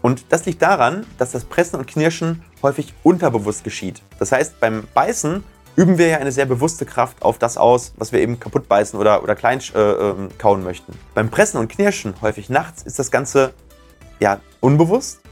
Und 0.00 0.26
das 0.30 0.44
liegt 0.44 0.60
daran, 0.62 1.06
dass 1.18 1.32
das 1.32 1.44
Pressen 1.44 1.78
und 1.78 1.86
Knirschen 1.86 2.42
häufig 2.62 2.94
unterbewusst 3.02 3.64
geschieht. 3.64 4.02
Das 4.18 4.32
heißt, 4.32 4.60
beim 4.60 4.84
Beißen 4.94 5.42
üben 5.76 5.98
wir 5.98 6.06
ja 6.06 6.18
eine 6.18 6.30
sehr 6.30 6.46
bewusste 6.46 6.86
Kraft 6.86 7.22
auf 7.22 7.38
das 7.38 7.56
aus, 7.56 7.92
was 7.96 8.12
wir 8.12 8.20
eben 8.20 8.38
kaputt 8.38 8.68
beißen 8.68 8.98
oder, 8.98 9.22
oder 9.22 9.34
klein 9.34 9.60
äh, 9.74 9.80
äh, 9.80 10.14
kauen 10.38 10.62
möchten. 10.62 10.92
Beim 11.14 11.30
Pressen 11.30 11.58
und 11.58 11.68
Knirschen, 11.68 12.14
häufig 12.22 12.48
nachts, 12.48 12.82
ist 12.82 12.98
das 12.98 13.10
Ganze 13.10 13.54
ja 14.20 14.40
unbewusst 14.60 15.23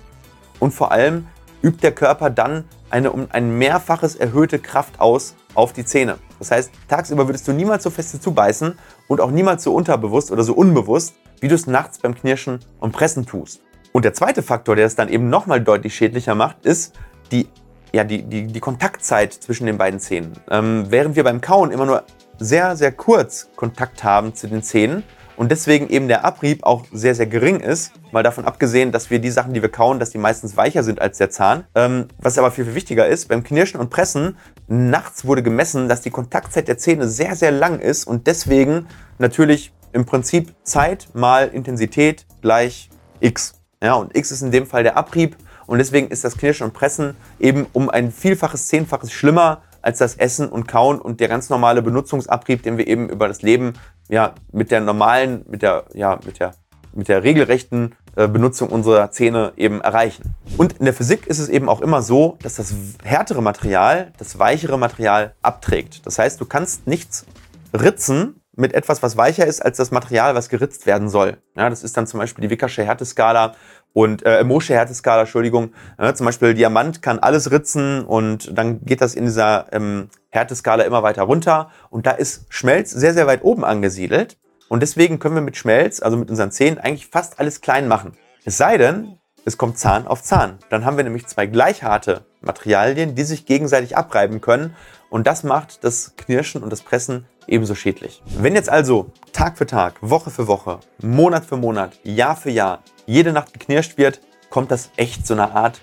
und 0.62 0.71
vor 0.71 0.92
allem 0.92 1.26
übt 1.61 1.83
der 1.83 1.90
Körper 1.90 2.31
dann 2.31 2.64
eine 2.88 3.11
um 3.11 3.26
ein 3.31 3.59
mehrfaches 3.59 4.14
erhöhte 4.14 4.61
Kraft 4.61 5.00
aus 5.00 5.35
auf 5.54 5.73
die 5.73 5.85
Zähne. 5.85 6.19
Das 6.38 6.52
heißt, 6.52 6.71
tagsüber 6.87 7.26
würdest 7.26 7.49
du 7.49 7.52
niemals 7.52 7.83
so 7.83 7.90
feste 7.90 8.21
zubeißen 8.21 8.78
und 9.09 9.21
auch 9.21 9.33
niemals 9.33 9.64
so 9.64 9.75
unterbewusst 9.75 10.31
oder 10.31 10.45
so 10.45 10.54
unbewusst, 10.54 11.14
wie 11.40 11.49
du 11.49 11.57
es 11.57 11.66
nachts 11.66 11.99
beim 11.99 12.14
Knirschen 12.14 12.61
und 12.78 12.92
Pressen 12.92 13.26
tust. 13.26 13.61
Und 13.90 14.04
der 14.04 14.14
zweite 14.14 14.40
Faktor, 14.45 14.76
der 14.76 14.87
es 14.87 14.95
dann 14.95 15.09
eben 15.09 15.28
nochmal 15.28 15.61
deutlich 15.61 15.97
schädlicher 15.97 16.37
macht, 16.37 16.64
ist 16.64 16.95
die, 17.33 17.49
ja, 17.92 18.04
die, 18.04 18.23
die, 18.23 18.47
die 18.47 18.61
Kontaktzeit 18.61 19.33
zwischen 19.33 19.66
den 19.66 19.78
beiden 19.78 19.99
Zähnen. 19.99 20.35
Ähm, 20.49 20.87
während 20.90 21.16
wir 21.16 21.25
beim 21.25 21.40
Kauen 21.40 21.73
immer 21.73 21.87
nur 21.87 22.04
sehr, 22.38 22.76
sehr 22.76 22.92
kurz 22.92 23.49
Kontakt 23.57 24.04
haben 24.04 24.37
zu 24.37 24.47
den 24.47 24.62
Zähnen, 24.62 25.02
und 25.43 25.51
deswegen 25.51 25.89
eben 25.89 26.07
der 26.07 26.25
Abrieb 26.25 26.63
auch 26.63 26.85
sehr, 26.93 27.17
sehr 27.17 27.27
gering 27.27 27.59
ist. 27.59 27.91
Mal 28.13 28.23
davon 28.23 28.45
abgesehen, 28.45 28.93
dass 28.93 29.11
wir 29.11 29.19
die 29.19 29.33
Sachen, 29.33 29.53
die 29.53 29.61
wir 29.61 29.71
kauen, 29.71 29.99
dass 29.99 30.11
die 30.11 30.19
meistens 30.19 30.57
weicher 30.57 30.85
sind 30.85 31.03
als 31.03 31.19
der 31.19 31.31
Zahn. 31.31 31.65
Ähm, 31.75 32.07
was 32.19 32.39
aber 32.39 32.53
viel, 32.53 32.65
viel 32.65 32.77
wichtiger 32.77 33.09
ist, 33.09 33.27
beim 33.27 33.43
Knirschen 33.43 33.81
und 33.81 33.91
Pressen, 33.91 34.37
nachts 34.69 35.25
wurde 35.25 35.43
gemessen, 35.43 35.89
dass 35.89 36.01
die 36.01 36.11
Kontaktzeit 36.11 36.69
der 36.69 36.79
Zähne 36.79 37.09
sehr, 37.09 37.35
sehr 37.35 37.51
lang 37.51 37.81
ist 37.81 38.05
und 38.05 38.29
deswegen 38.29 38.87
natürlich 39.19 39.73
im 39.93 40.07
Prinzip 40.07 40.55
Zeit 40.63 41.09
mal 41.13 41.49
Intensität 41.49 42.25
gleich 42.41 42.89
X. 43.19 43.55
Ja, 43.83 43.95
und 43.95 44.17
X 44.17 44.31
ist 44.31 44.43
in 44.43 44.53
dem 44.53 44.69
Fall 44.69 44.85
der 44.85 44.97
Abrieb. 44.97 45.37
Und 45.67 45.79
deswegen 45.79 46.07
ist 46.07 46.23
das 46.23 46.37
Knirschen 46.37 46.67
und 46.67 46.73
Pressen 46.73 47.17
eben 47.41 47.67
um 47.73 47.91
ein 47.91 48.13
Vielfaches, 48.13 48.69
Zehnfaches 48.69 49.11
schlimmer 49.11 49.63
als 49.81 49.99
das 49.99 50.15
Essen 50.15 50.49
und 50.49 50.69
Kauen 50.69 51.01
und 51.01 51.19
der 51.19 51.27
ganz 51.27 51.51
normale 51.51 51.83
Benutzungsabrieb, 51.83 52.63
den 52.63 52.79
wir 52.79 52.87
eben 52.87 53.09
über 53.09 53.27
das 53.27 53.43
Leben 53.43 53.75
ja, 54.12 54.35
mit 54.52 54.71
der 54.71 54.83
normalen, 54.83 55.42
mit 55.49 55.62
der, 55.62 55.87
ja, 55.95 56.21
mit 56.26 56.38
der, 56.38 56.54
mit 56.92 57.09
der 57.09 57.23
regelrechten 57.23 57.95
äh, 58.14 58.28
Benutzung 58.28 58.69
unserer 58.69 59.11
Zähne 59.11 59.54
eben 59.57 59.81
erreichen. 59.81 60.35
Und 60.59 60.75
in 60.75 60.85
der 60.85 60.92
Physik 60.92 61.26
ist 61.26 61.38
es 61.38 61.49
eben 61.49 61.66
auch 61.66 61.81
immer 61.81 62.02
so, 62.02 62.37
dass 62.42 62.57
das 62.57 62.75
härtere 63.02 63.40
Material 63.40 64.12
das 64.19 64.38
weichere 64.38 64.78
Material 64.78 65.35
abträgt. 65.40 66.04
Das 66.04 66.19
heißt, 66.19 66.38
du 66.38 66.45
kannst 66.45 66.87
nichts 66.87 67.25
ritzen 67.73 68.42
mit 68.54 68.75
etwas, 68.75 69.02
was 69.02 69.16
weicher 69.16 69.47
ist 69.47 69.64
als 69.64 69.78
das 69.78 69.90
Material, 69.92 70.35
was 70.35 70.50
geritzt 70.50 70.85
werden 70.85 71.09
soll. 71.09 71.38
Ja, 71.57 71.71
das 71.71 71.83
ist 71.83 71.97
dann 71.97 72.07
zum 72.07 72.21
Beispiel 72.21 72.42
die 72.42 72.50
Wickersche 72.50 72.85
Härteskala 72.85 73.54
und 73.93 74.25
äh, 74.25 74.43
Mosche 74.45 74.75
Härteskala, 74.75 75.23
Entschuldigung. 75.23 75.73
Ja, 75.99 76.15
zum 76.15 76.27
Beispiel 76.27 76.55
Diamant 76.55 77.03
kann 77.03 77.19
alles 77.19 77.51
ritzen 77.51 78.05
und 78.05 78.57
dann 78.57 78.85
geht 78.85 79.01
das 79.01 79.15
in 79.15 79.25
dieser 79.25 79.67
ähm, 79.73 80.09
Härteskala 80.31 80.85
immer 80.85 81.03
weiter 81.03 81.23
runter. 81.23 81.71
Und 81.91 82.07
da 82.07 82.13
ist 82.13 82.47
Schmelz 82.49 82.91
sehr, 82.91 83.13
sehr 83.13 83.27
weit 83.27 83.45
oben 83.45 83.65
angesiedelt. 83.65 84.39
Und 84.69 84.81
deswegen 84.81 85.19
können 85.19 85.35
wir 85.35 85.43
mit 85.43 85.57
Schmelz, 85.57 86.01
also 86.01 86.17
mit 86.17 86.31
unseren 86.31 86.51
Zähnen, 86.51 86.79
eigentlich 86.79 87.09
fast 87.09 87.39
alles 87.39 87.61
klein 87.61 87.89
machen. 87.89 88.17
Es 88.45 88.57
sei 88.57 88.79
denn, 88.79 89.19
es 89.45 89.59
kommt 89.59 89.79
Zahn 89.79 90.07
auf 90.07 90.23
Zahn. 90.23 90.59
Dann 90.71 90.85
haben 90.85 90.97
wir 90.97 91.05
nämlich 91.05 91.27
zwei 91.27 91.47
gleich 91.47 91.83
harte 91.83 92.25
Materialien, 92.41 93.15
die 93.15 93.25
sich 93.25 93.45
gegenseitig 93.45 93.97
abreiben 93.97 94.41
können. 94.41 94.75
Und 95.11 95.27
das 95.27 95.45
macht 95.45 95.85
das 95.85 96.15
Knirschen 96.17 96.63
und 96.63 96.71
das 96.71 96.81
Pressen 96.81 97.27
ebenso 97.47 97.75
schädlich. 97.75 98.23
Wenn 98.39 98.55
jetzt 98.55 98.71
also 98.71 99.11
Tag 99.33 99.59
für 99.59 99.67
Tag, 99.67 99.97
Woche 100.01 100.31
für 100.31 100.47
Woche, 100.47 100.79
Monat 101.03 101.45
für 101.45 101.57
Monat, 101.57 101.99
Jahr 102.05 102.37
für 102.37 102.51
Jahr 102.51 102.83
jede 103.12 103.33
Nacht 103.33 103.52
geknirscht 103.52 103.99
wird, 103.99 104.21
kommt 104.50 104.71
das 104.71 104.90
echt 104.97 105.26
so 105.26 105.35
eine 105.35 105.54
Art 105.54 105.81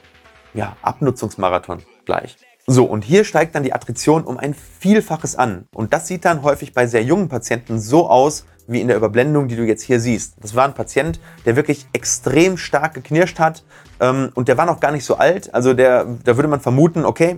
ja, 0.53 0.75
Abnutzungsmarathon 0.81 1.83
gleich. 2.05 2.38
So, 2.65 2.86
und 2.86 3.03
hier 3.03 3.24
steigt 3.24 3.55
dann 3.55 3.63
die 3.63 3.74
Attrition 3.74 4.24
um 4.24 4.38
ein 4.38 4.53
Vielfaches 4.53 5.36
an. 5.36 5.67
Und 5.74 5.93
das 5.93 6.07
sieht 6.07 6.25
dann 6.25 6.43
häufig 6.43 6.74
bei 6.74 6.86
sehr 6.88 7.03
jungen 7.03 7.29
Patienten 7.29 7.79
so 7.79 8.09
aus, 8.09 8.45
wie 8.67 8.81
in 8.81 8.88
der 8.88 8.98
Überblendung, 8.98 9.48
die 9.48 9.55
du 9.55 9.63
jetzt 9.63 9.81
hier 9.81 10.00
siehst. 10.00 10.36
Das 10.41 10.55
war 10.55 10.65
ein 10.65 10.75
Patient, 10.75 11.19
der 11.45 11.55
wirklich 11.55 11.88
extrem 11.93 12.57
stark 12.57 12.93
geknirscht 12.93 13.39
hat 13.39 13.63
ähm, 14.00 14.29
und 14.36 14.48
der 14.48 14.57
war 14.57 14.67
noch 14.67 14.79
gar 14.79 14.91
nicht 14.91 15.05
so 15.05 15.17
alt. 15.17 15.53
Also 15.53 15.74
der, 15.74 16.05
da 16.24 16.38
würde 16.38 16.48
man 16.48 16.59
vermuten, 16.59 17.05
okay, 17.05 17.38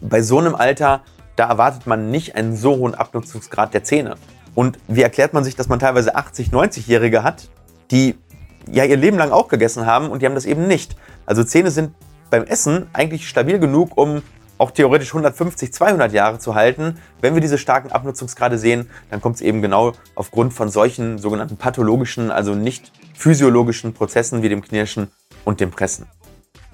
bei 0.00 0.22
so 0.22 0.38
einem 0.38 0.54
Alter, 0.54 1.02
da 1.34 1.48
erwartet 1.48 1.86
man 1.86 2.10
nicht 2.10 2.36
einen 2.36 2.56
so 2.56 2.76
hohen 2.76 2.94
Abnutzungsgrad 2.94 3.74
der 3.74 3.82
Zähne. 3.82 4.14
Und 4.54 4.78
wie 4.86 5.02
erklärt 5.02 5.32
man 5.32 5.42
sich, 5.42 5.56
dass 5.56 5.68
man 5.68 5.80
teilweise 5.80 6.14
80, 6.14 6.50
90-Jährige 6.50 7.24
hat, 7.24 7.48
die 7.90 8.16
ja 8.70 8.84
ihr 8.84 8.96
Leben 8.96 9.18
lang 9.18 9.30
auch 9.30 9.48
gegessen 9.48 9.86
haben 9.86 10.10
und 10.10 10.22
die 10.22 10.26
haben 10.26 10.34
das 10.34 10.46
eben 10.46 10.66
nicht. 10.66 10.96
Also 11.24 11.44
Zähne 11.44 11.70
sind 11.70 11.92
beim 12.30 12.44
Essen 12.44 12.86
eigentlich 12.92 13.28
stabil 13.28 13.58
genug, 13.58 13.96
um 13.96 14.22
auch 14.58 14.70
theoretisch 14.70 15.08
150, 15.08 15.72
200 15.72 16.12
Jahre 16.12 16.38
zu 16.38 16.54
halten. 16.54 16.98
Wenn 17.20 17.34
wir 17.34 17.40
diese 17.40 17.58
starken 17.58 17.92
Abnutzungsgrade 17.92 18.58
sehen, 18.58 18.88
dann 19.10 19.20
kommt 19.20 19.36
es 19.36 19.42
eben 19.42 19.60
genau 19.62 19.92
aufgrund 20.14 20.54
von 20.54 20.70
solchen 20.70 21.18
sogenannten 21.18 21.56
pathologischen, 21.56 22.30
also 22.30 22.54
nicht 22.54 22.92
physiologischen 23.14 23.92
Prozessen 23.92 24.42
wie 24.42 24.48
dem 24.48 24.62
Knirschen 24.62 25.08
und 25.44 25.60
dem 25.60 25.70
Pressen. 25.70 26.06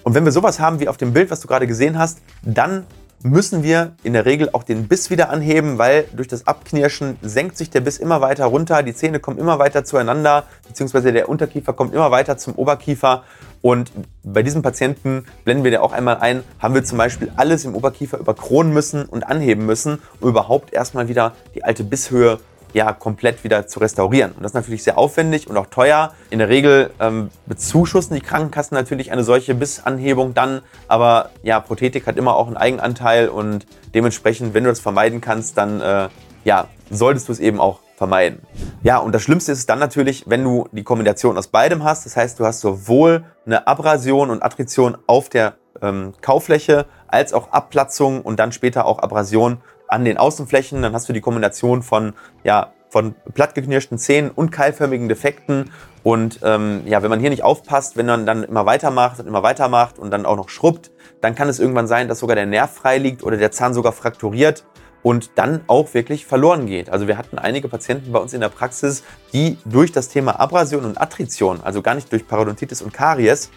Und 0.05 0.15
wenn 0.15 0.25
wir 0.25 0.33
sowas 0.33 0.59
haben 0.61 0.81
wie 0.81 0.89
auf 0.89 0.97
dem 0.97 1.13
Bild, 1.13 1.31
was 1.31 1.41
du 1.41 1.49
gerade 1.49 1.67
gesehen 1.67 1.99
hast, 1.99 2.23
dann 2.43 2.87
müssen 3.25 3.63
wir 3.63 3.93
in 4.03 4.13
der 4.13 4.27
Regel 4.27 4.51
auch 4.53 4.63
den 4.63 4.89
Biss 4.89 5.11
wieder 5.11 5.31
anheben, 5.31 5.79
weil 5.79 6.05
durch 6.13 6.29
das 6.29 6.47
Abknirschen 6.47 7.17
senkt 7.23 7.57
sich 7.57 7.71
der 7.71 7.81
Biss 7.81 7.99
immer 7.99 8.21
weiter 8.21 8.47
runter, 8.47 8.83
die 8.83 8.95
Zähne 8.95 9.21
kommen 9.21 9.39
immer 9.39 9.59
weiter 9.59 9.85
zueinander, 9.85 10.45
beziehungsweise 10.67 11.13
der 11.13 11.29
Unterkiefer 11.29 11.73
kommt 11.73 11.95
immer 11.95 12.11
weiter 12.11 12.37
zum 12.37 12.55
Oberkiefer. 12.55 13.25
Und 13.61 13.93
bei 14.25 14.43
diesem 14.43 14.63
Patienten 14.63 15.25
blenden 15.45 15.63
wir 15.63 15.71
dir 15.71 15.83
auch 15.83 15.93
einmal 15.93 16.19
ein, 16.19 16.43
haben 16.59 16.75
wir 16.75 16.85
zum 16.85 16.99
Beispiel 16.99 17.31
alles 17.37 17.65
im 17.65 17.75
Oberkiefer 17.77 18.19
überkronen 18.19 18.73
müssen 18.73 19.05
und 19.05 19.23
anheben 19.23 19.67
müssen, 19.67 20.01
um 20.21 20.29
überhaupt 20.29 20.73
erstmal 20.73 21.09
wieder 21.09 21.35
die 21.55 21.63
alte 21.63 21.85
Bisshöhe 21.85 22.39
ja, 22.73 22.93
komplett 22.93 23.45
wieder 23.45 23.67
zu 23.67 23.81
restaurieren. 23.81 24.33
Und 24.33 24.43
das 24.43 24.53
ist 24.53 24.55
natürlich 24.55 24.83
sehr 24.83 24.99
aufwendig 24.99 25.49
und 25.49 25.57
auch 25.57 25.67
teuer. 25.67 26.15
In 26.31 26.39
der 26.39 26.49
Regel 26.49 26.91
ähm, 27.01 27.31
bezuschussen 27.47 28.15
die 28.15 28.21
Krankenkassen 28.21 28.75
natürlich 28.75 29.13
eine 29.13 29.25
solche 29.25 29.55
Bissanhebung 29.55 30.35
dann, 30.35 30.63
aber 30.89 31.31
ja, 31.43 31.61
Prothetik 31.61 32.07
hat 32.07 32.17
immer 32.17 32.37
auch 32.37 32.47
einen 32.47 32.57
Eigenanteil 32.57 33.29
und 33.29 33.67
dementsprechend, 33.95 34.55
wenn 34.55 34.65
du 34.65 34.71
das 34.71 34.81
vermeiden 34.81 35.21
kannst, 35.21 35.59
dann 35.59 35.81
äh, 35.81 36.09
ja, 36.45 36.69
solltest 36.91 37.29
du 37.29 37.33
es 37.33 37.41
eben 37.41 37.61
auch 37.61 37.81
vermeiden. 37.97 38.41
Ja, 38.83 38.99
und 38.99 39.13
das 39.13 39.23
Schlimmste 39.23 39.53
ist 39.53 39.69
dann 39.69 39.79
natürlich, 39.79 40.25
wenn 40.27 40.43
du 40.43 40.67
die 40.73 40.83
Kombination 40.83 41.39
aus 41.39 41.47
beidem 41.47 41.85
hast. 41.85 42.05
Das 42.05 42.17
heißt, 42.17 42.41
du 42.41 42.45
hast 42.45 42.61
sowohl 42.61 43.25
eine 43.47 43.67
Abrasion 43.67 44.31
und 44.31 44.43
Attrition 44.43 44.97
auf 45.07 45.29
der 45.29 45.55
ähm, 45.81 46.13
Kaufläche 46.21 46.87
als 47.07 47.33
auch 47.33 47.53
Abplatzung 47.53 48.23
und 48.23 48.41
dann 48.41 48.53
später 48.53 48.87
auch 48.87 48.99
Abrasion 48.99 49.59
an 49.93 50.05
den 50.05 50.19
Außenflächen. 50.19 50.83
Dann 50.83 50.93
hast 50.95 51.09
du 51.09 51.13
die 51.13 51.21
Kombination 51.21 51.83
von, 51.83 52.15
ja, 52.45 52.73
von 52.89 53.15
plattgeknirschten 53.35 53.97
Zähnen 53.99 54.31
und 54.31 54.51
keilförmigen 54.51 55.09
Defekten. 55.09 55.71
Und 56.03 56.41
ähm, 56.43 56.83
ja, 56.85 57.03
wenn 57.03 57.11
man 57.11 57.21
hier 57.21 57.31
nicht 57.31 57.45
aufpasst, 57.45 57.97
wenn 57.97 58.07
man 58.07 58.27
dann 58.27 58.43
immer 58.43 58.67
weitermacht 58.67 59.21
und 59.21 59.27
immer 59.27 59.43
weitermacht 59.43 59.99
und 59.99 60.11
dann 60.11 60.27
auch 60.27 60.37
noch 60.37 60.49
schrubbt, 60.49 60.91
dann 61.21 61.35
kann 61.35 61.49
es 61.49 61.59
irgendwann 61.61 61.87
sein, 61.87 62.09
dass 62.09 62.19
sogar 62.19 62.37
der 62.37 62.47
Nerv 62.47 62.75
frei 62.75 62.99
liegt 62.99 63.23
oder 63.23 63.37
der 63.37 63.53
Zahn 63.53 63.73
sogar 63.73 63.93
frakturiert 63.93 64.65
und 65.03 65.33
dann 65.37 65.63
auch 65.67 65.95
wirklich 65.95 66.27
verloren 66.27 66.67
geht. 66.67 66.91
Also 66.91 67.09
wir 67.09 67.19
hatten 67.19 67.39
einige 67.39 67.69
Patienten 67.69 68.13
bei 68.13 68.19
uns 68.19 68.33
in 68.35 68.41
der 68.41 68.49
Praxis, 68.49 69.05
die 69.33 69.59
durch 69.65 69.93
das 69.93 70.09
Thema 70.09 70.39
Abrasion 70.39 70.85
und 70.85 71.01
Attrition, 71.01 71.61
also 71.63 71.83
gar 71.83 71.95
nicht 71.95 72.11
durch 72.13 72.27
Parodontitis 72.27 72.83
und 72.83 72.93
Karies, 72.93 73.51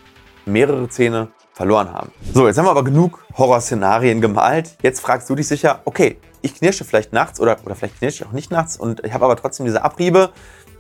mehrere 0.46 0.88
Zähne 0.90 1.30
verloren 1.56 1.92
haben. 1.94 2.12
So, 2.34 2.48
jetzt 2.48 2.58
haben 2.58 2.66
wir 2.66 2.72
aber 2.72 2.84
genug 2.84 3.24
Horrorszenarien 3.38 4.20
gemalt. 4.20 4.76
Jetzt 4.82 5.00
fragst 5.00 5.30
du 5.30 5.36
dich 5.36 5.48
sicher, 5.48 5.80
okay, 5.86 6.18
ich 6.42 6.54
knirsche 6.54 6.84
vielleicht 6.84 7.14
nachts 7.14 7.40
oder, 7.40 7.58
oder 7.66 7.76
vielleicht 7.76 7.98
knirsche 7.98 8.24
ich 8.24 8.30
auch 8.30 8.34
nicht 8.34 8.52
nachts 8.52 8.76
und 8.76 9.04
ich 9.06 9.14
habe 9.14 9.24
aber 9.24 9.38
trotzdem 9.38 9.66
diese 9.66 9.82
Abriebe. 9.82 10.32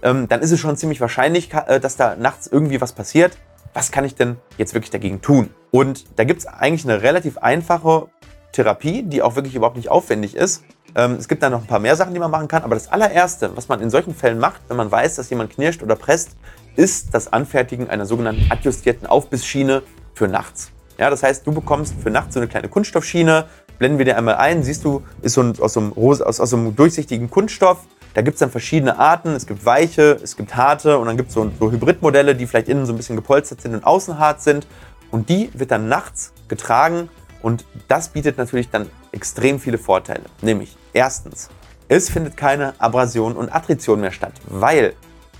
Ähm, 0.03 0.27
dann 0.27 0.41
ist 0.41 0.51
es 0.51 0.59
schon 0.59 0.75
ziemlich 0.75 0.99
wahrscheinlich, 0.99 1.53
äh, 1.53 1.79
dass 1.79 1.95
da 1.95 2.17
nachts 2.17 2.47
irgendwie 2.47 2.81
was 2.81 2.91
passiert. 2.91 3.37
Was 3.73 3.91
kann 3.91 4.03
ich 4.03 4.15
denn 4.15 4.35
jetzt 4.57 4.73
wirklich 4.73 4.91
dagegen 4.91 5.21
tun? 5.21 5.49
Und 5.71 6.05
da 6.17 6.25
gibt 6.25 6.41
es 6.41 6.45
eigentlich 6.45 6.83
eine 6.83 7.01
relativ 7.01 7.37
einfache 7.37 8.07
Therapie, 8.51 9.03
die 9.03 9.21
auch 9.21 9.35
wirklich 9.35 9.55
überhaupt 9.55 9.77
nicht 9.77 9.89
aufwendig 9.89 10.35
ist. 10.35 10.63
Ähm, 10.93 11.13
es 11.13 11.29
gibt 11.29 11.41
da 11.41 11.49
noch 11.49 11.61
ein 11.61 11.67
paar 11.67 11.79
mehr 11.79 11.95
Sachen, 11.95 12.13
die 12.13 12.19
man 12.19 12.31
machen 12.31 12.49
kann, 12.49 12.63
aber 12.63 12.75
das 12.75 12.91
allererste, 12.91 13.55
was 13.55 13.69
man 13.69 13.79
in 13.79 13.89
solchen 13.89 14.13
Fällen 14.13 14.39
macht, 14.39 14.61
wenn 14.67 14.75
man 14.75 14.91
weiß, 14.91 15.15
dass 15.15 15.29
jemand 15.29 15.51
knirscht 15.51 15.81
oder 15.83 15.95
presst, 15.95 16.31
ist 16.75 17.13
das 17.13 17.31
Anfertigen 17.31 17.89
einer 17.89 18.05
sogenannten 18.05 18.51
adjustierten 18.51 19.07
Aufbissschiene 19.07 19.81
für 20.15 20.27
nachts. 20.27 20.71
Ja, 20.97 21.09
das 21.09 21.23
heißt, 21.23 21.45
du 21.45 21.51
bekommst 21.51 21.93
für 22.01 22.09
nachts 22.09 22.33
so 22.33 22.39
eine 22.39 22.47
kleine 22.47 22.69
Kunststoffschiene, 22.69 23.45
blenden 23.77 23.97
wir 23.97 24.05
dir 24.05 24.17
einmal 24.17 24.35
ein, 24.35 24.63
siehst 24.63 24.83
du, 24.85 25.03
ist 25.21 25.33
so 25.33 25.41
ein, 25.41 25.59
aus, 25.59 25.73
so 25.73 25.81
einem 25.81 25.93
aus, 25.93 26.21
aus 26.21 26.37
so 26.37 26.57
einem 26.57 26.75
durchsichtigen 26.75 27.29
Kunststoff. 27.29 27.79
Da 28.13 28.21
gibt 28.21 28.35
es 28.35 28.39
dann 28.39 28.49
verschiedene 28.49 28.97
Arten. 28.97 29.29
Es 29.35 29.45
gibt 29.45 29.65
weiche, 29.65 30.17
es 30.23 30.37
gibt 30.37 30.55
harte 30.55 30.97
und 30.97 31.07
dann 31.07 31.17
gibt 31.17 31.29
es 31.29 31.35
so, 31.35 31.51
so 31.59 31.69
Hybridmodelle, 31.69 32.33
die 32.33 32.47
vielleicht 32.47 32.69
innen 32.69 32.85
so 32.85 32.93
ein 32.93 32.97
bisschen 32.97 33.17
gepolstert 33.17 33.61
sind 33.61 33.73
und 33.73 33.85
außen 33.85 34.17
hart 34.17 34.41
sind. 34.41 34.65
Und 35.11 35.27
die 35.27 35.49
wird 35.53 35.71
dann 35.71 35.89
nachts 35.89 36.31
getragen 36.47 37.09
und 37.41 37.65
das 37.89 38.09
bietet 38.09 38.37
natürlich 38.37 38.69
dann 38.69 38.89
extrem 39.11 39.59
viele 39.59 39.77
Vorteile. 39.77 40.23
Nämlich 40.41 40.77
erstens, 40.93 41.49
es 41.89 42.09
findet 42.09 42.37
keine 42.37 42.73
Abrasion 42.79 43.35
und 43.35 43.53
Attrition 43.53 43.99
mehr 44.01 44.11
statt, 44.11 44.33
weil 44.47 44.93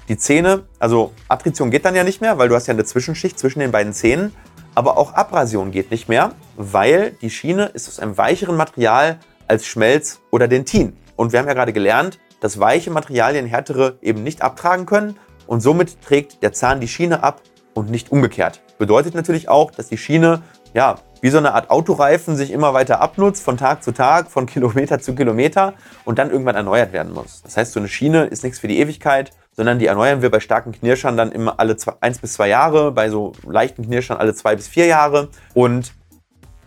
die 0.08 0.18
Zähne, 0.18 0.64
also 0.78 1.14
Attrition 1.30 1.72
geht 1.72 1.84
dann 1.86 1.96
ja 1.96 2.04
nicht 2.04 2.22
mehr, 2.22 2.38
weil 2.38 2.48
du 2.48 2.56
hast 2.56 2.68
ja 2.68 2.74
eine 2.74 2.84
Zwischenschicht 2.84 3.40
zwischen 3.40 3.60
den 3.60 3.72
beiden 3.72 3.94
Zähnen 3.94 4.34
aber 4.76 4.98
auch 4.98 5.14
Abrasion 5.14 5.72
geht 5.72 5.90
nicht 5.90 6.10
mehr, 6.10 6.34
weil 6.58 7.12
die 7.22 7.30
Schiene 7.30 7.66
ist 7.68 7.88
aus 7.88 8.00
einem 8.00 8.18
weicheren 8.18 8.58
Material 8.58 9.20
als 9.48 9.66
Schmelz 9.66 10.20
oder 10.32 10.48
Dentin. 10.48 10.96
Und 11.16 11.32
wir 11.32 11.40
haben 11.40 11.48
ja 11.48 11.54
gerade 11.54 11.74
gelernt, 11.74 12.20
dass 12.42 12.60
weiche 12.60 12.92
Materialien 12.92 13.46
härtere 13.46 13.98
eben 14.02 14.24
nicht 14.24 14.42
abtragen 14.42 14.86
können 14.86 15.18
und 15.48 15.62
somit 15.62 16.02
trägt 16.02 16.44
der 16.44 16.54
Zahn 16.54 16.82
die 16.82 16.88
Schiene 16.88 17.24
ab 17.24 17.42
und 17.74 17.90
nicht 17.90 18.12
umgekehrt. 18.12 18.62
Bedeutet 18.78 19.16
natürlich 19.16 19.48
auch, 19.48 19.72
dass 19.72 19.88
die 19.88 19.98
Schiene 19.98 20.42
ja 20.74 20.96
wie 21.22 21.30
so 21.30 21.38
eine 21.38 21.54
Art 21.54 21.72
Autoreifen 21.72 22.36
sich 22.36 22.52
immer 22.52 22.74
weiter 22.74 23.02
abnutzt 23.02 23.44
von 23.44 23.58
Tag 23.58 23.84
zu 23.84 23.94
Tag, 23.94 24.30
von 24.30 24.46
Kilometer 24.46 25.00
zu 25.00 25.16
Kilometer 25.16 25.74
und 26.04 26.20
dann 26.20 26.30
irgendwann 26.30 26.56
erneuert 26.56 26.92
werden 26.92 27.14
muss. 27.14 27.42
Das 27.44 27.58
heißt, 27.58 27.72
so 27.72 27.80
eine 27.80 27.88
Schiene 27.88 28.26
ist 28.26 28.44
nichts 28.44 28.60
für 28.60 28.68
die 28.68 28.80
Ewigkeit 28.80 29.32
sondern 29.56 29.80
die 29.80 29.86
erneuern 29.88 30.22
wir 30.22 30.30
bei 30.30 30.40
starken 30.40 30.72
Knirschern 30.72 31.18
dann 31.18 31.32
immer 31.32 31.60
alle 31.60 31.78
zwei, 31.78 31.94
eins 32.02 32.20
bis 32.20 32.34
zwei 32.34 32.50
Jahre, 32.50 32.92
bei 32.92 33.10
so 33.10 33.34
leichten 33.48 33.84
Knirschern 33.84 34.18
alle 34.18 34.34
zwei 34.34 34.56
bis 34.56 34.68
vier 34.68 34.86
Jahre. 34.86 35.30
Und 35.54 35.94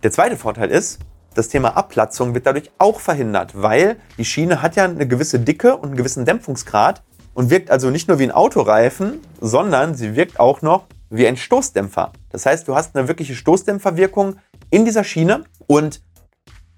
der 0.03 0.11
zweite 0.11 0.37
Vorteil 0.37 0.69
ist, 0.69 0.99
das 1.35 1.49
Thema 1.49 1.77
Abplatzung 1.77 2.33
wird 2.33 2.47
dadurch 2.47 2.71
auch 2.79 2.99
verhindert, 2.99 3.53
weil 3.61 3.97
die 4.17 4.25
Schiene 4.25 4.61
hat 4.61 4.75
ja 4.75 4.85
eine 4.85 5.07
gewisse 5.07 5.39
Dicke 5.39 5.75
und 5.75 5.89
einen 5.89 5.97
gewissen 5.97 6.25
Dämpfungsgrad 6.25 7.03
und 7.33 7.49
wirkt 7.49 7.69
also 7.69 7.91
nicht 7.91 8.07
nur 8.07 8.19
wie 8.19 8.23
ein 8.23 8.31
Autoreifen, 8.31 9.19
sondern 9.39 9.95
sie 9.95 10.15
wirkt 10.15 10.39
auch 10.39 10.61
noch 10.61 10.85
wie 11.09 11.27
ein 11.27 11.37
Stoßdämpfer. 11.37 12.11
Das 12.31 12.45
heißt, 12.45 12.67
du 12.67 12.75
hast 12.75 12.95
eine 12.95 13.07
wirkliche 13.07 13.35
Stoßdämpferwirkung 13.35 14.37
in 14.69 14.85
dieser 14.85 15.03
Schiene 15.03 15.43
und 15.67 16.01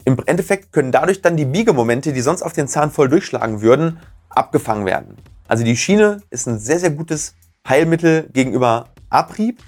im 0.03 0.17
Endeffekt 0.25 0.71
können 0.73 0.91
dadurch 0.91 1.21
dann 1.21 1.37
die 1.37 1.45
Biegemomente, 1.45 2.11
die 2.13 2.21
sonst 2.21 2.41
auf 2.41 2.53
den 2.53 2.67
Zahn 2.67 2.91
voll 2.91 3.09
durchschlagen 3.09 3.61
würden, 3.61 3.99
abgefangen 4.29 4.85
werden. 4.85 5.17
Also 5.51 5.65
die 5.65 5.75
Schiene 5.75 6.21
ist 6.29 6.47
ein 6.47 6.59
sehr, 6.59 6.79
sehr 6.79 6.91
gutes 6.91 7.35
Heilmittel 7.67 8.29
gegenüber 8.31 8.87
Abrieb 9.09 9.61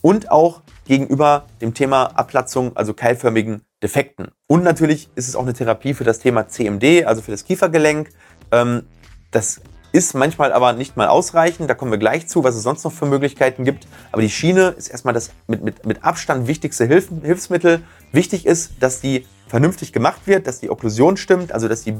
und 0.00 0.30
auch 0.30 0.62
gegenüber 0.86 1.44
dem 1.60 1.74
Thema 1.74 2.04
Abplatzung, 2.04 2.74
also 2.74 2.94
keilförmigen 2.94 3.60
Defekten. 3.82 4.28
Und 4.46 4.64
natürlich 4.64 5.10
ist 5.14 5.28
es 5.28 5.36
auch 5.36 5.42
eine 5.42 5.52
Therapie 5.52 5.92
für 5.92 6.04
das 6.04 6.20
Thema 6.20 6.48
CMD, 6.48 7.04
also 7.04 7.20
für 7.20 7.32
das 7.32 7.44
Kiefergelenk. 7.44 8.08
Ähm, 8.50 8.84
das 9.30 9.60
ist 9.92 10.14
manchmal 10.14 10.54
aber 10.54 10.72
nicht 10.72 10.96
mal 10.96 11.08
ausreichend. 11.08 11.68
Da 11.68 11.74
kommen 11.74 11.90
wir 11.90 11.98
gleich 11.98 12.26
zu, 12.28 12.42
was 12.42 12.54
es 12.54 12.62
sonst 12.62 12.84
noch 12.84 12.92
für 12.92 13.04
Möglichkeiten 13.04 13.64
gibt. 13.64 13.86
Aber 14.12 14.22
die 14.22 14.30
Schiene 14.30 14.68
ist 14.78 14.88
erstmal 14.88 15.12
das 15.12 15.32
mit, 15.48 15.62
mit, 15.62 15.84
mit 15.84 16.02
Abstand 16.02 16.48
wichtigste 16.48 16.86
Hilf 16.86 17.10
Hilfsmittel. 17.22 17.82
Wichtig 18.10 18.46
ist, 18.46 18.72
dass 18.80 19.02
die 19.02 19.26
vernünftig 19.48 19.92
gemacht 19.92 20.22
wird, 20.24 20.46
dass 20.46 20.60
die 20.60 20.70
Okklusion 20.70 21.18
stimmt, 21.18 21.52
also 21.52 21.68
dass 21.68 21.82
die 21.82 21.92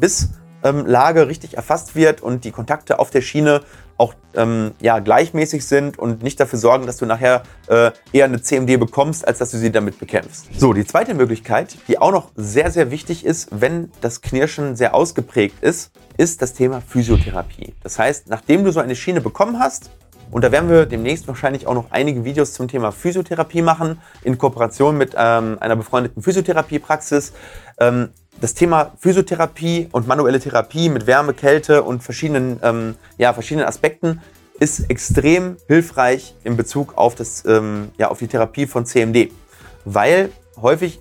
Bisslage 0.72 1.28
richtig 1.28 1.56
erfasst 1.56 1.94
wird 1.94 2.20
und 2.20 2.44
die 2.44 2.50
Kontakte 2.50 2.98
auf 2.98 3.10
der 3.10 3.20
Schiene 3.20 3.62
auch 3.98 4.14
ähm, 4.34 4.72
ja, 4.80 4.98
gleichmäßig 4.98 5.64
sind 5.66 5.98
und 5.98 6.22
nicht 6.22 6.38
dafür 6.38 6.58
sorgen, 6.58 6.86
dass 6.86 6.98
du 6.98 7.06
nachher 7.06 7.42
äh, 7.66 7.92
eher 8.12 8.26
eine 8.26 8.42
CMD 8.42 8.78
bekommst, 8.78 9.26
als 9.26 9.38
dass 9.38 9.50
du 9.50 9.56
sie 9.56 9.72
damit 9.72 9.98
bekämpfst. 9.98 10.48
So, 10.58 10.74
die 10.74 10.84
zweite 10.84 11.14
Möglichkeit, 11.14 11.78
die 11.88 11.98
auch 11.98 12.12
noch 12.12 12.30
sehr, 12.36 12.70
sehr 12.70 12.90
wichtig 12.90 13.24
ist, 13.24 13.48
wenn 13.52 13.90
das 14.02 14.20
Knirschen 14.20 14.76
sehr 14.76 14.94
ausgeprägt 14.94 15.62
ist, 15.62 15.92
ist 16.18 16.42
das 16.42 16.52
Thema 16.52 16.82
Physiotherapie. 16.82 17.74
Das 17.82 17.98
heißt, 17.98 18.28
nachdem 18.28 18.64
du 18.64 18.72
so 18.72 18.80
eine 18.80 18.96
Schiene 18.96 19.22
bekommen 19.22 19.58
hast, 19.58 19.90
und 20.30 20.42
da 20.42 20.50
werden 20.50 20.68
wir 20.68 20.86
demnächst 20.86 21.28
wahrscheinlich 21.28 21.66
auch 21.66 21.74
noch 21.74 21.90
einige 21.90 22.24
Videos 22.24 22.52
zum 22.52 22.68
Thema 22.68 22.90
Physiotherapie 22.90 23.62
machen, 23.62 24.00
in 24.24 24.36
Kooperation 24.38 24.98
mit 24.98 25.14
ähm, 25.16 25.56
einer 25.60 25.76
befreundeten 25.76 26.22
Physiotherapiepraxis. 26.22 27.32
Ähm, 27.78 28.10
das 28.40 28.54
Thema 28.54 28.92
Physiotherapie 28.98 29.88
und 29.92 30.06
manuelle 30.06 30.40
Therapie 30.40 30.88
mit 30.88 31.06
Wärme, 31.06 31.34
Kälte 31.34 31.82
und 31.82 32.02
verschiedenen, 32.02 32.60
ähm, 32.62 32.94
ja, 33.18 33.32
verschiedenen 33.32 33.66
Aspekten 33.66 34.20
ist 34.58 34.90
extrem 34.90 35.56
hilfreich 35.66 36.34
in 36.44 36.56
Bezug 36.56 36.96
auf, 36.96 37.14
das, 37.14 37.44
ähm, 37.46 37.90
ja, 37.98 38.08
auf 38.08 38.18
die 38.18 38.26
Therapie 38.26 38.66
von 38.66 38.86
CMD. 38.86 39.30
Weil 39.84 40.30
häufig 40.60 41.00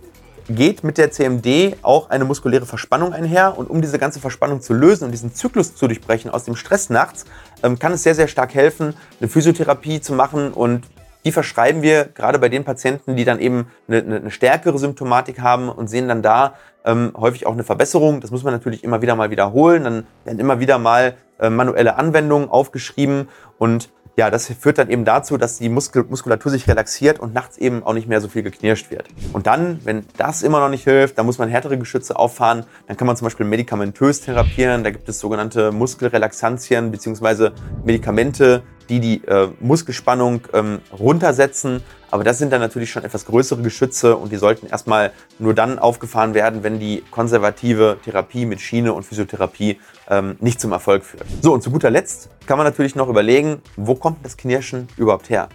geht 0.50 0.84
mit 0.84 0.98
der 0.98 1.12
CMD 1.12 1.76
auch 1.82 2.10
eine 2.10 2.26
muskuläre 2.26 2.66
Verspannung 2.66 3.14
einher. 3.14 3.58
Und 3.58 3.70
um 3.70 3.82
diese 3.82 3.98
ganze 3.98 4.20
Verspannung 4.20 4.62
zu 4.62 4.74
lösen 4.74 5.06
und 5.06 5.12
diesen 5.12 5.34
Zyklus 5.34 5.76
zu 5.76 5.88
durchbrechen 5.88 6.30
aus 6.30 6.44
dem 6.44 6.56
Stress 6.56 6.90
nachts, 6.90 7.26
ähm, 7.64 7.80
kann 7.80 7.94
es 7.94 8.04
sehr, 8.04 8.16
sehr 8.16 8.28
stark 8.28 8.54
helfen, 8.54 8.94
eine 9.20 9.30
Physiotherapie 9.30 10.02
zu 10.02 10.14
machen. 10.14 10.54
Und 10.54 10.86
die 11.26 11.32
verschreiben 11.32 11.82
wir 11.82 12.06
gerade 12.06 12.40
bei 12.40 12.50
den 12.50 12.64
Patienten, 12.64 13.16
die 13.16 13.26
dann 13.26 13.40
eben 13.40 13.68
eine, 13.88 13.98
eine 13.98 14.32
stärkere 14.32 14.78
Symptomatik 14.78 15.42
haben 15.42 15.70
und 15.70 15.90
sehen 15.90 16.08
dann 16.08 16.22
da 16.22 16.54
ähm, 16.86 17.12
häufig 17.18 17.48
auch 17.48 17.54
eine 17.54 17.64
Verbesserung. 17.64 18.22
Das 18.22 18.32
muss 18.32 18.44
man 18.44 18.54
natürlich 18.54 18.84
immer 18.84 19.02
wieder 19.02 19.16
mal 19.16 19.32
wiederholen. 19.32 19.84
Dann 19.84 20.08
werden 20.24 20.40
immer 20.40 20.60
wieder 20.60 20.78
mal 20.78 21.16
äh, 21.40 21.50
manuelle 21.50 21.98
Anwendungen 21.98 22.50
aufgeschrieben 22.50 23.28
und 23.58 23.90
ja, 24.18 24.30
das 24.30 24.48
führt 24.48 24.78
dann 24.78 24.90
eben 24.90 25.04
dazu, 25.04 25.38
dass 25.38 25.58
die 25.58 25.68
Muskel 25.68 26.06
Muskulatur 26.08 26.50
sich 26.50 26.70
relaxiert 26.70 27.20
und 27.20 27.34
nachts 27.34 27.58
eben 27.58 27.84
auch 27.84 27.94
nicht 27.94 28.08
mehr 28.08 28.22
so 28.22 28.30
viel 28.30 28.44
geknirscht 28.44 28.90
wird. 28.90 29.10
Und 29.34 29.46
dann, 29.46 29.82
wenn 29.84 30.06
das 30.16 30.42
immer 30.42 30.62
noch 30.62 30.70
nicht 30.70 30.86
hilft, 30.86 31.18
dann 31.18 31.26
muss 31.26 31.38
man 31.38 31.50
härtere 31.50 31.78
Geschütze 31.78 32.18
auffahren. 32.18 32.66
Dann 32.88 32.96
kann 32.96 33.08
man 33.08 33.18
zum 33.18 33.26
Beispiel 33.26 33.46
medikamentös 33.46 34.22
therapieren. 34.22 34.86
Da 34.86 34.92
gibt 34.92 35.10
es 35.10 35.20
sogenannte 35.20 35.74
Muskelrelaxantien 35.74 36.92
bzw. 36.92 37.50
Medikamente, 37.84 38.64
die 38.90 39.00
die 39.00 39.26
äh, 39.26 39.50
Muskelspannung 39.60 40.42
ähm, 40.54 40.80
runtersetzen. 40.98 41.82
Aber 42.12 42.24
das 42.24 42.38
sind 42.38 42.54
dann 42.54 42.62
natürlich 42.62 42.92
schon 42.92 43.04
etwas 43.04 43.26
größere 43.26 43.62
Geschütze 43.62 44.16
und 44.16 44.32
die 44.32 44.38
sollten 44.38 44.68
erstmal 44.68 45.12
nur 45.38 45.54
dann 45.54 45.80
aufgefahren 45.80 46.34
werden, 46.34 46.64
wenn 46.64 46.80
die 46.80 47.04
konservative 47.12 47.98
Therapie 48.04 48.46
mit 48.46 48.62
Schiene 48.62 48.94
und 48.94 49.04
Physiotherapie 49.04 49.80
ähm, 50.10 50.38
nicht 50.40 50.62
zum 50.62 50.72
Erfolg 50.72 51.04
führt. 51.04 51.26
So, 51.42 51.54
und 51.54 51.62
zu 51.62 51.72
guter 51.72 51.90
Letzt 51.90 52.30
kann 52.46 52.58
man 52.58 52.66
natürlich 52.66 52.96
noch 52.96 53.10
überlegen, 53.10 53.62
wo 53.76 53.96
kommt 53.96 54.24
das 54.24 54.38
Knirschen 54.38 54.88
überhaupt 54.98 55.30
her? 55.30 55.50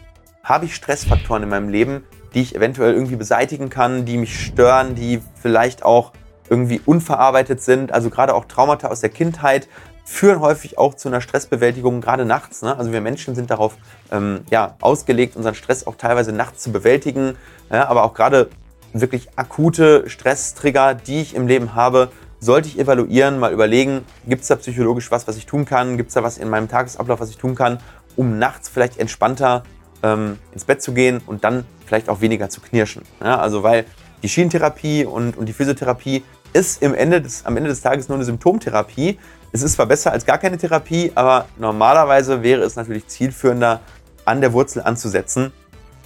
Habe 0.44 0.66
ich 0.66 0.75
Stressfaktoren 0.75 1.42
in 1.42 1.49
meinem 1.49 1.68
Leben, 1.68 2.04
die 2.34 2.42
ich 2.42 2.54
eventuell 2.54 2.92
irgendwie 2.94 3.16
beseitigen 3.16 3.70
kann, 3.70 4.04
die 4.04 4.16
mich 4.16 4.46
stören, 4.46 4.94
die 4.94 5.20
vielleicht 5.40 5.84
auch 5.84 6.12
irgendwie 6.50 6.80
unverarbeitet 6.84 7.62
sind, 7.62 7.93
also 7.93 8.10
gerade 8.10 8.34
auch 8.34 8.45
Traumata 8.45 8.88
aus 8.88 9.00
der 9.00 9.10
Kindheit, 9.10 9.69
führen 10.04 10.41
häufig 10.41 10.78
auch 10.78 10.95
zu 10.95 11.08
einer 11.08 11.21
Stressbewältigung, 11.21 12.00
gerade 12.00 12.25
nachts. 12.25 12.63
Ne? 12.63 12.76
Also 12.76 12.93
wir 12.93 13.00
Menschen 13.00 13.34
sind 13.34 13.50
darauf 13.50 13.76
ähm, 14.10 14.41
ja, 14.50 14.76
ausgelegt, 14.80 15.36
unseren 15.36 15.54
Stress 15.54 15.86
auch 15.86 15.97
teilweise 15.97 16.32
nachts 16.32 16.63
zu 16.63 16.73
bewältigen. 16.73 17.36
Ja, 17.71 17.89
aber 17.89 18.02
auch 18.04 18.15
gerade 18.15 18.50
wirklich 18.93 19.28
akute 19.36 20.08
Stresstrigger, 20.08 20.95
die 20.95 21.21
ich 21.21 21.34
im 21.34 21.47
Leben 21.47 21.75
habe, 21.75 22.10
sollte 22.41 22.69
ich 22.69 22.78
evaluieren, 22.78 23.39
mal 23.39 23.52
überlegen, 23.52 24.04
gibt 24.26 24.43
es 24.43 24.49
da 24.49 24.56
psychologisch 24.56 25.10
was, 25.10 25.28
was 25.28 25.36
ich 25.36 25.47
tun 25.47 25.67
kann? 25.67 25.97
Gibt 25.97 26.08
es 26.08 26.15
da 26.15 26.23
was 26.23 26.39
in 26.39 26.49
meinem 26.49 26.69
Tagesablauf, 26.69 27.21
was 27.21 27.30
ich 27.30 27.36
tun 27.36 27.54
kann, 27.54 27.78
um 28.17 28.39
nachts 28.39 28.69
vielleicht 28.69 28.99
entspannter 28.99 29.63
ähm, 30.02 30.39
ins 30.52 30.65
Bett 30.65 30.82
zu 30.82 30.93
gehen 30.93 31.21
und 31.26 31.45
dann 31.45 31.65
vielleicht 31.86 32.08
auch 32.08 32.21
weniger 32.21 32.49
zu 32.49 32.60
knirschen. 32.60 33.02
Ja, 33.23 33.39
also 33.39 33.63
weil 33.63 33.84
die 34.23 34.28
Schienentherapie 34.28 35.04
und, 35.04 35.36
und 35.36 35.47
die 35.47 35.52
Physiotherapie 35.52 36.23
ist 36.52 36.82
im 36.82 36.95
Ende 36.95 37.21
des, 37.21 37.47
am 37.47 37.56
Ende 37.56 37.71
des 37.71 37.80
Tages 37.80 38.08
nur 38.08 38.17
eine 38.17 38.25
Symptomtherapie. 38.25 39.19
Es 39.52 39.63
ist 39.63 39.73
zwar 39.73 39.86
besser 39.86 40.13
als 40.13 40.25
gar 40.25 40.39
keine 40.39 40.58
Therapie, 40.58 41.10
aber 41.15 41.47
normalerweise 41.58 42.43
wäre 42.43 42.63
es 42.63 42.76
natürlich 42.76 43.08
zielführender, 43.08 43.80
an 44.25 44.41
der 44.41 44.52
Wurzel 44.52 44.82
anzusetzen. 44.82 45.52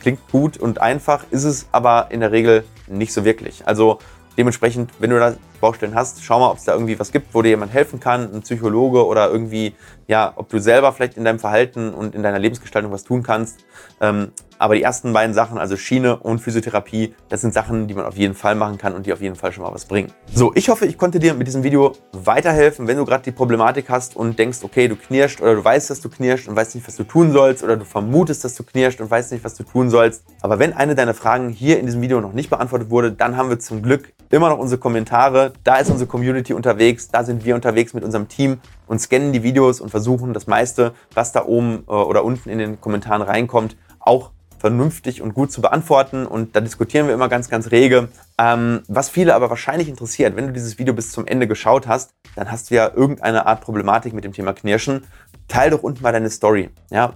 Klingt 0.00 0.20
gut 0.30 0.56
und 0.56 0.80
einfach, 0.80 1.24
ist 1.30 1.44
es 1.44 1.66
aber 1.72 2.06
in 2.10 2.20
der 2.20 2.32
Regel 2.32 2.64
nicht 2.86 3.12
so 3.12 3.24
wirklich. 3.24 3.66
Also 3.66 3.98
dementsprechend, 4.38 4.90
wenn 4.98 5.10
du 5.10 5.18
da 5.18 5.34
Baustellen 5.60 5.94
hast, 5.94 6.22
schau 6.22 6.40
mal, 6.40 6.50
ob 6.50 6.58
es 6.58 6.64
da 6.64 6.72
irgendwie 6.72 6.98
was 6.98 7.12
gibt, 7.12 7.34
wo 7.34 7.42
dir 7.42 7.50
jemand 7.50 7.72
helfen 7.72 8.00
kann, 8.00 8.32
ein 8.34 8.42
Psychologe 8.42 9.06
oder 9.06 9.30
irgendwie, 9.30 9.74
ja, 10.06 10.32
ob 10.36 10.48
du 10.48 10.58
selber 10.58 10.92
vielleicht 10.92 11.16
in 11.16 11.24
deinem 11.24 11.38
Verhalten 11.38 11.92
und 11.94 12.14
in 12.14 12.22
deiner 12.22 12.38
Lebensgestaltung 12.38 12.92
was 12.92 13.04
tun 13.04 13.22
kannst. 13.22 13.64
Ähm, 14.00 14.32
aber 14.58 14.76
die 14.76 14.82
ersten 14.82 15.12
beiden 15.12 15.34
Sachen, 15.34 15.58
also 15.58 15.76
Schiene 15.76 16.16
und 16.16 16.38
Physiotherapie, 16.38 17.14
das 17.28 17.40
sind 17.40 17.52
Sachen, 17.52 17.88
die 17.88 17.94
man 17.94 18.06
auf 18.06 18.16
jeden 18.16 18.34
Fall 18.34 18.54
machen 18.54 18.78
kann 18.78 18.94
und 18.94 19.04
die 19.06 19.12
auf 19.12 19.20
jeden 19.20 19.36
Fall 19.36 19.52
schon 19.52 19.64
mal 19.64 19.74
was 19.74 19.84
bringen. 19.84 20.12
So, 20.32 20.52
ich 20.54 20.68
hoffe, 20.68 20.86
ich 20.86 20.96
konnte 20.96 21.18
dir 21.18 21.34
mit 21.34 21.46
diesem 21.46 21.64
Video 21.64 21.92
weiterhelfen, 22.12 22.86
wenn 22.86 22.96
du 22.96 23.04
gerade 23.04 23.24
die 23.24 23.32
Problematik 23.32 23.90
hast 23.90 24.16
und 24.16 24.38
denkst, 24.38 24.58
okay, 24.62 24.88
du 24.88 24.96
knirscht 24.96 25.40
oder 25.40 25.54
du 25.54 25.64
weißt, 25.64 25.90
dass 25.90 26.00
du 26.00 26.08
knirscht 26.08 26.48
und 26.48 26.56
weißt 26.56 26.76
nicht, 26.76 26.86
was 26.86 26.96
du 26.96 27.04
tun 27.04 27.32
sollst 27.32 27.62
oder 27.62 27.76
du 27.76 27.84
vermutest, 27.84 28.44
dass 28.44 28.54
du 28.54 28.62
knirscht 28.62 29.00
und 29.00 29.10
weißt 29.10 29.32
nicht, 29.32 29.44
was 29.44 29.54
du 29.54 29.64
tun 29.64 29.90
sollst. 29.90 30.24
Aber 30.40 30.58
wenn 30.58 30.72
eine 30.72 30.94
deiner 30.94 31.14
Fragen 31.14 31.50
hier 31.50 31.78
in 31.78 31.86
diesem 31.86 32.00
Video 32.00 32.20
noch 32.20 32.32
nicht 32.32 32.50
beantwortet 32.50 32.90
wurde, 32.90 33.12
dann 33.12 33.36
haben 33.36 33.50
wir 33.50 33.58
zum 33.58 33.82
Glück 33.82 34.12
immer 34.30 34.48
noch 34.48 34.58
unsere 34.58 34.80
Kommentare. 34.80 35.43
Da 35.64 35.76
ist 35.76 35.90
unsere 35.90 36.08
Community 36.08 36.52
unterwegs, 36.54 37.08
da 37.08 37.24
sind 37.24 37.44
wir 37.44 37.54
unterwegs 37.54 37.94
mit 37.94 38.04
unserem 38.04 38.28
Team 38.28 38.60
und 38.86 39.00
scannen 39.00 39.32
die 39.32 39.42
Videos 39.42 39.80
und 39.80 39.90
versuchen 39.90 40.32
das 40.32 40.46
meiste, 40.46 40.92
was 41.14 41.32
da 41.32 41.44
oben 41.44 41.84
äh, 41.88 41.92
oder 41.92 42.24
unten 42.24 42.48
in 42.48 42.58
den 42.58 42.80
Kommentaren 42.80 43.22
reinkommt, 43.22 43.76
auch 44.00 44.30
vernünftig 44.64 45.20
und 45.20 45.34
gut 45.34 45.52
zu 45.52 45.60
beantworten. 45.60 46.24
Und 46.26 46.56
da 46.56 46.62
diskutieren 46.62 47.06
wir 47.06 47.12
immer 47.12 47.28
ganz, 47.28 47.50
ganz 47.50 47.70
rege. 47.70 48.08
Ähm, 48.38 48.80
was 48.88 49.10
viele 49.10 49.34
aber 49.34 49.50
wahrscheinlich 49.50 49.90
interessiert, 49.90 50.36
wenn 50.36 50.46
du 50.46 50.54
dieses 50.54 50.78
Video 50.78 50.94
bis 50.94 51.12
zum 51.12 51.26
Ende 51.26 51.46
geschaut 51.46 51.86
hast, 51.86 52.14
dann 52.34 52.50
hast 52.50 52.70
du 52.70 52.74
ja 52.74 52.90
irgendeine 52.90 53.44
Art 53.44 53.60
Problematik 53.60 54.14
mit 54.14 54.24
dem 54.24 54.32
Thema 54.32 54.54
Knirschen. 54.54 55.04
Teil 55.48 55.68
doch 55.68 55.82
unten 55.82 56.02
mal 56.02 56.12
deine 56.12 56.30
Story. 56.30 56.70
Ja? 56.90 57.12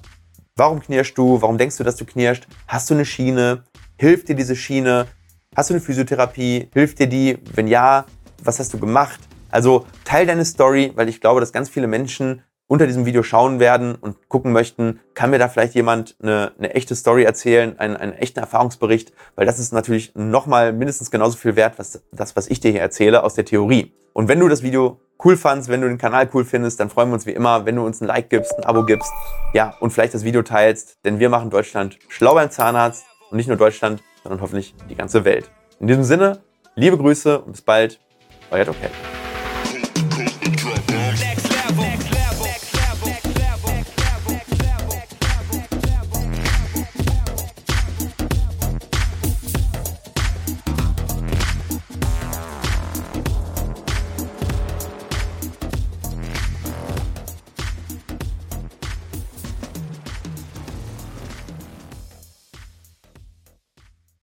Warum 0.56 0.80
knirschst 0.80 1.16
du? 1.16 1.40
Warum 1.40 1.56
denkst 1.56 1.78
du, 1.78 1.84
dass 1.84 1.96
du 1.96 2.04
knirscht? 2.04 2.46
Hast 2.66 2.90
du 2.90 2.94
eine 2.94 3.06
Schiene? 3.06 3.64
Hilft 3.96 4.28
dir 4.28 4.34
diese 4.34 4.54
Schiene? 4.54 5.06
Hast 5.56 5.70
du 5.70 5.74
eine 5.74 5.80
Physiotherapie? 5.80 6.68
Hilft 6.74 6.98
dir 6.98 7.06
die? 7.06 7.38
Wenn 7.54 7.66
ja, 7.66 8.04
was 8.42 8.58
hast 8.58 8.72
du 8.74 8.78
gemacht? 8.78 9.20
Also 9.50 9.86
teil 10.04 10.26
deine 10.26 10.44
Story, 10.44 10.92
weil 10.94 11.08
ich 11.08 11.20
glaube, 11.20 11.40
dass 11.40 11.52
ganz 11.52 11.68
viele 11.68 11.86
Menschen 11.86 12.42
unter 12.68 12.86
diesem 12.86 13.06
Video 13.06 13.22
schauen 13.22 13.60
werden 13.60 13.94
und 13.94 14.28
gucken 14.28 14.52
möchten, 14.52 15.00
kann 15.14 15.30
mir 15.30 15.38
da 15.38 15.48
vielleicht 15.48 15.74
jemand 15.74 16.16
eine, 16.22 16.52
eine 16.58 16.74
echte 16.74 16.94
Story 16.94 17.24
erzählen, 17.24 17.78
einen, 17.78 17.96
einen 17.96 18.12
echten 18.12 18.40
Erfahrungsbericht, 18.40 19.12
weil 19.36 19.46
das 19.46 19.58
ist 19.58 19.72
natürlich 19.72 20.14
nochmal 20.14 20.72
mindestens 20.74 21.10
genauso 21.10 21.38
viel 21.38 21.56
wert, 21.56 21.78
was 21.78 22.02
das, 22.12 22.36
was 22.36 22.48
ich 22.48 22.60
dir 22.60 22.70
hier 22.70 22.82
erzähle 22.82 23.24
aus 23.24 23.34
der 23.34 23.46
Theorie. 23.46 23.94
Und 24.12 24.28
wenn 24.28 24.38
du 24.38 24.48
das 24.48 24.62
Video 24.62 25.00
cool 25.24 25.36
fandst, 25.36 25.68
wenn 25.68 25.80
du 25.80 25.88
den 25.88 25.98
Kanal 25.98 26.28
cool 26.34 26.44
findest, 26.44 26.78
dann 26.78 26.90
freuen 26.90 27.08
wir 27.08 27.14
uns 27.14 27.26
wie 27.26 27.32
immer, 27.32 27.64
wenn 27.64 27.76
du 27.76 27.84
uns 27.84 28.00
ein 28.00 28.06
Like 28.06 28.28
gibst, 28.28 28.54
ein 28.56 28.64
Abo 28.64 28.84
gibst, 28.84 29.10
ja, 29.54 29.74
und 29.80 29.90
vielleicht 29.90 30.12
das 30.12 30.24
Video 30.24 30.42
teilst, 30.42 30.98
denn 31.04 31.18
wir 31.18 31.30
machen 31.30 31.48
Deutschland 31.50 31.98
schlau 32.08 32.34
beim 32.34 32.50
Zahnarzt 32.50 33.04
und 33.30 33.38
nicht 33.38 33.48
nur 33.48 33.56
Deutschland, 33.56 34.02
sondern 34.22 34.40
hoffentlich 34.42 34.74
die 34.90 34.94
ganze 34.94 35.24
Welt. 35.24 35.50
In 35.80 35.86
diesem 35.86 36.04
Sinne, 36.04 36.40
liebe 36.74 36.98
Grüße 36.98 37.40
und 37.40 37.52
bis 37.52 37.62
bald, 37.62 37.98
I 38.50 38.64
don't 38.64 38.74
care. 38.80 39.17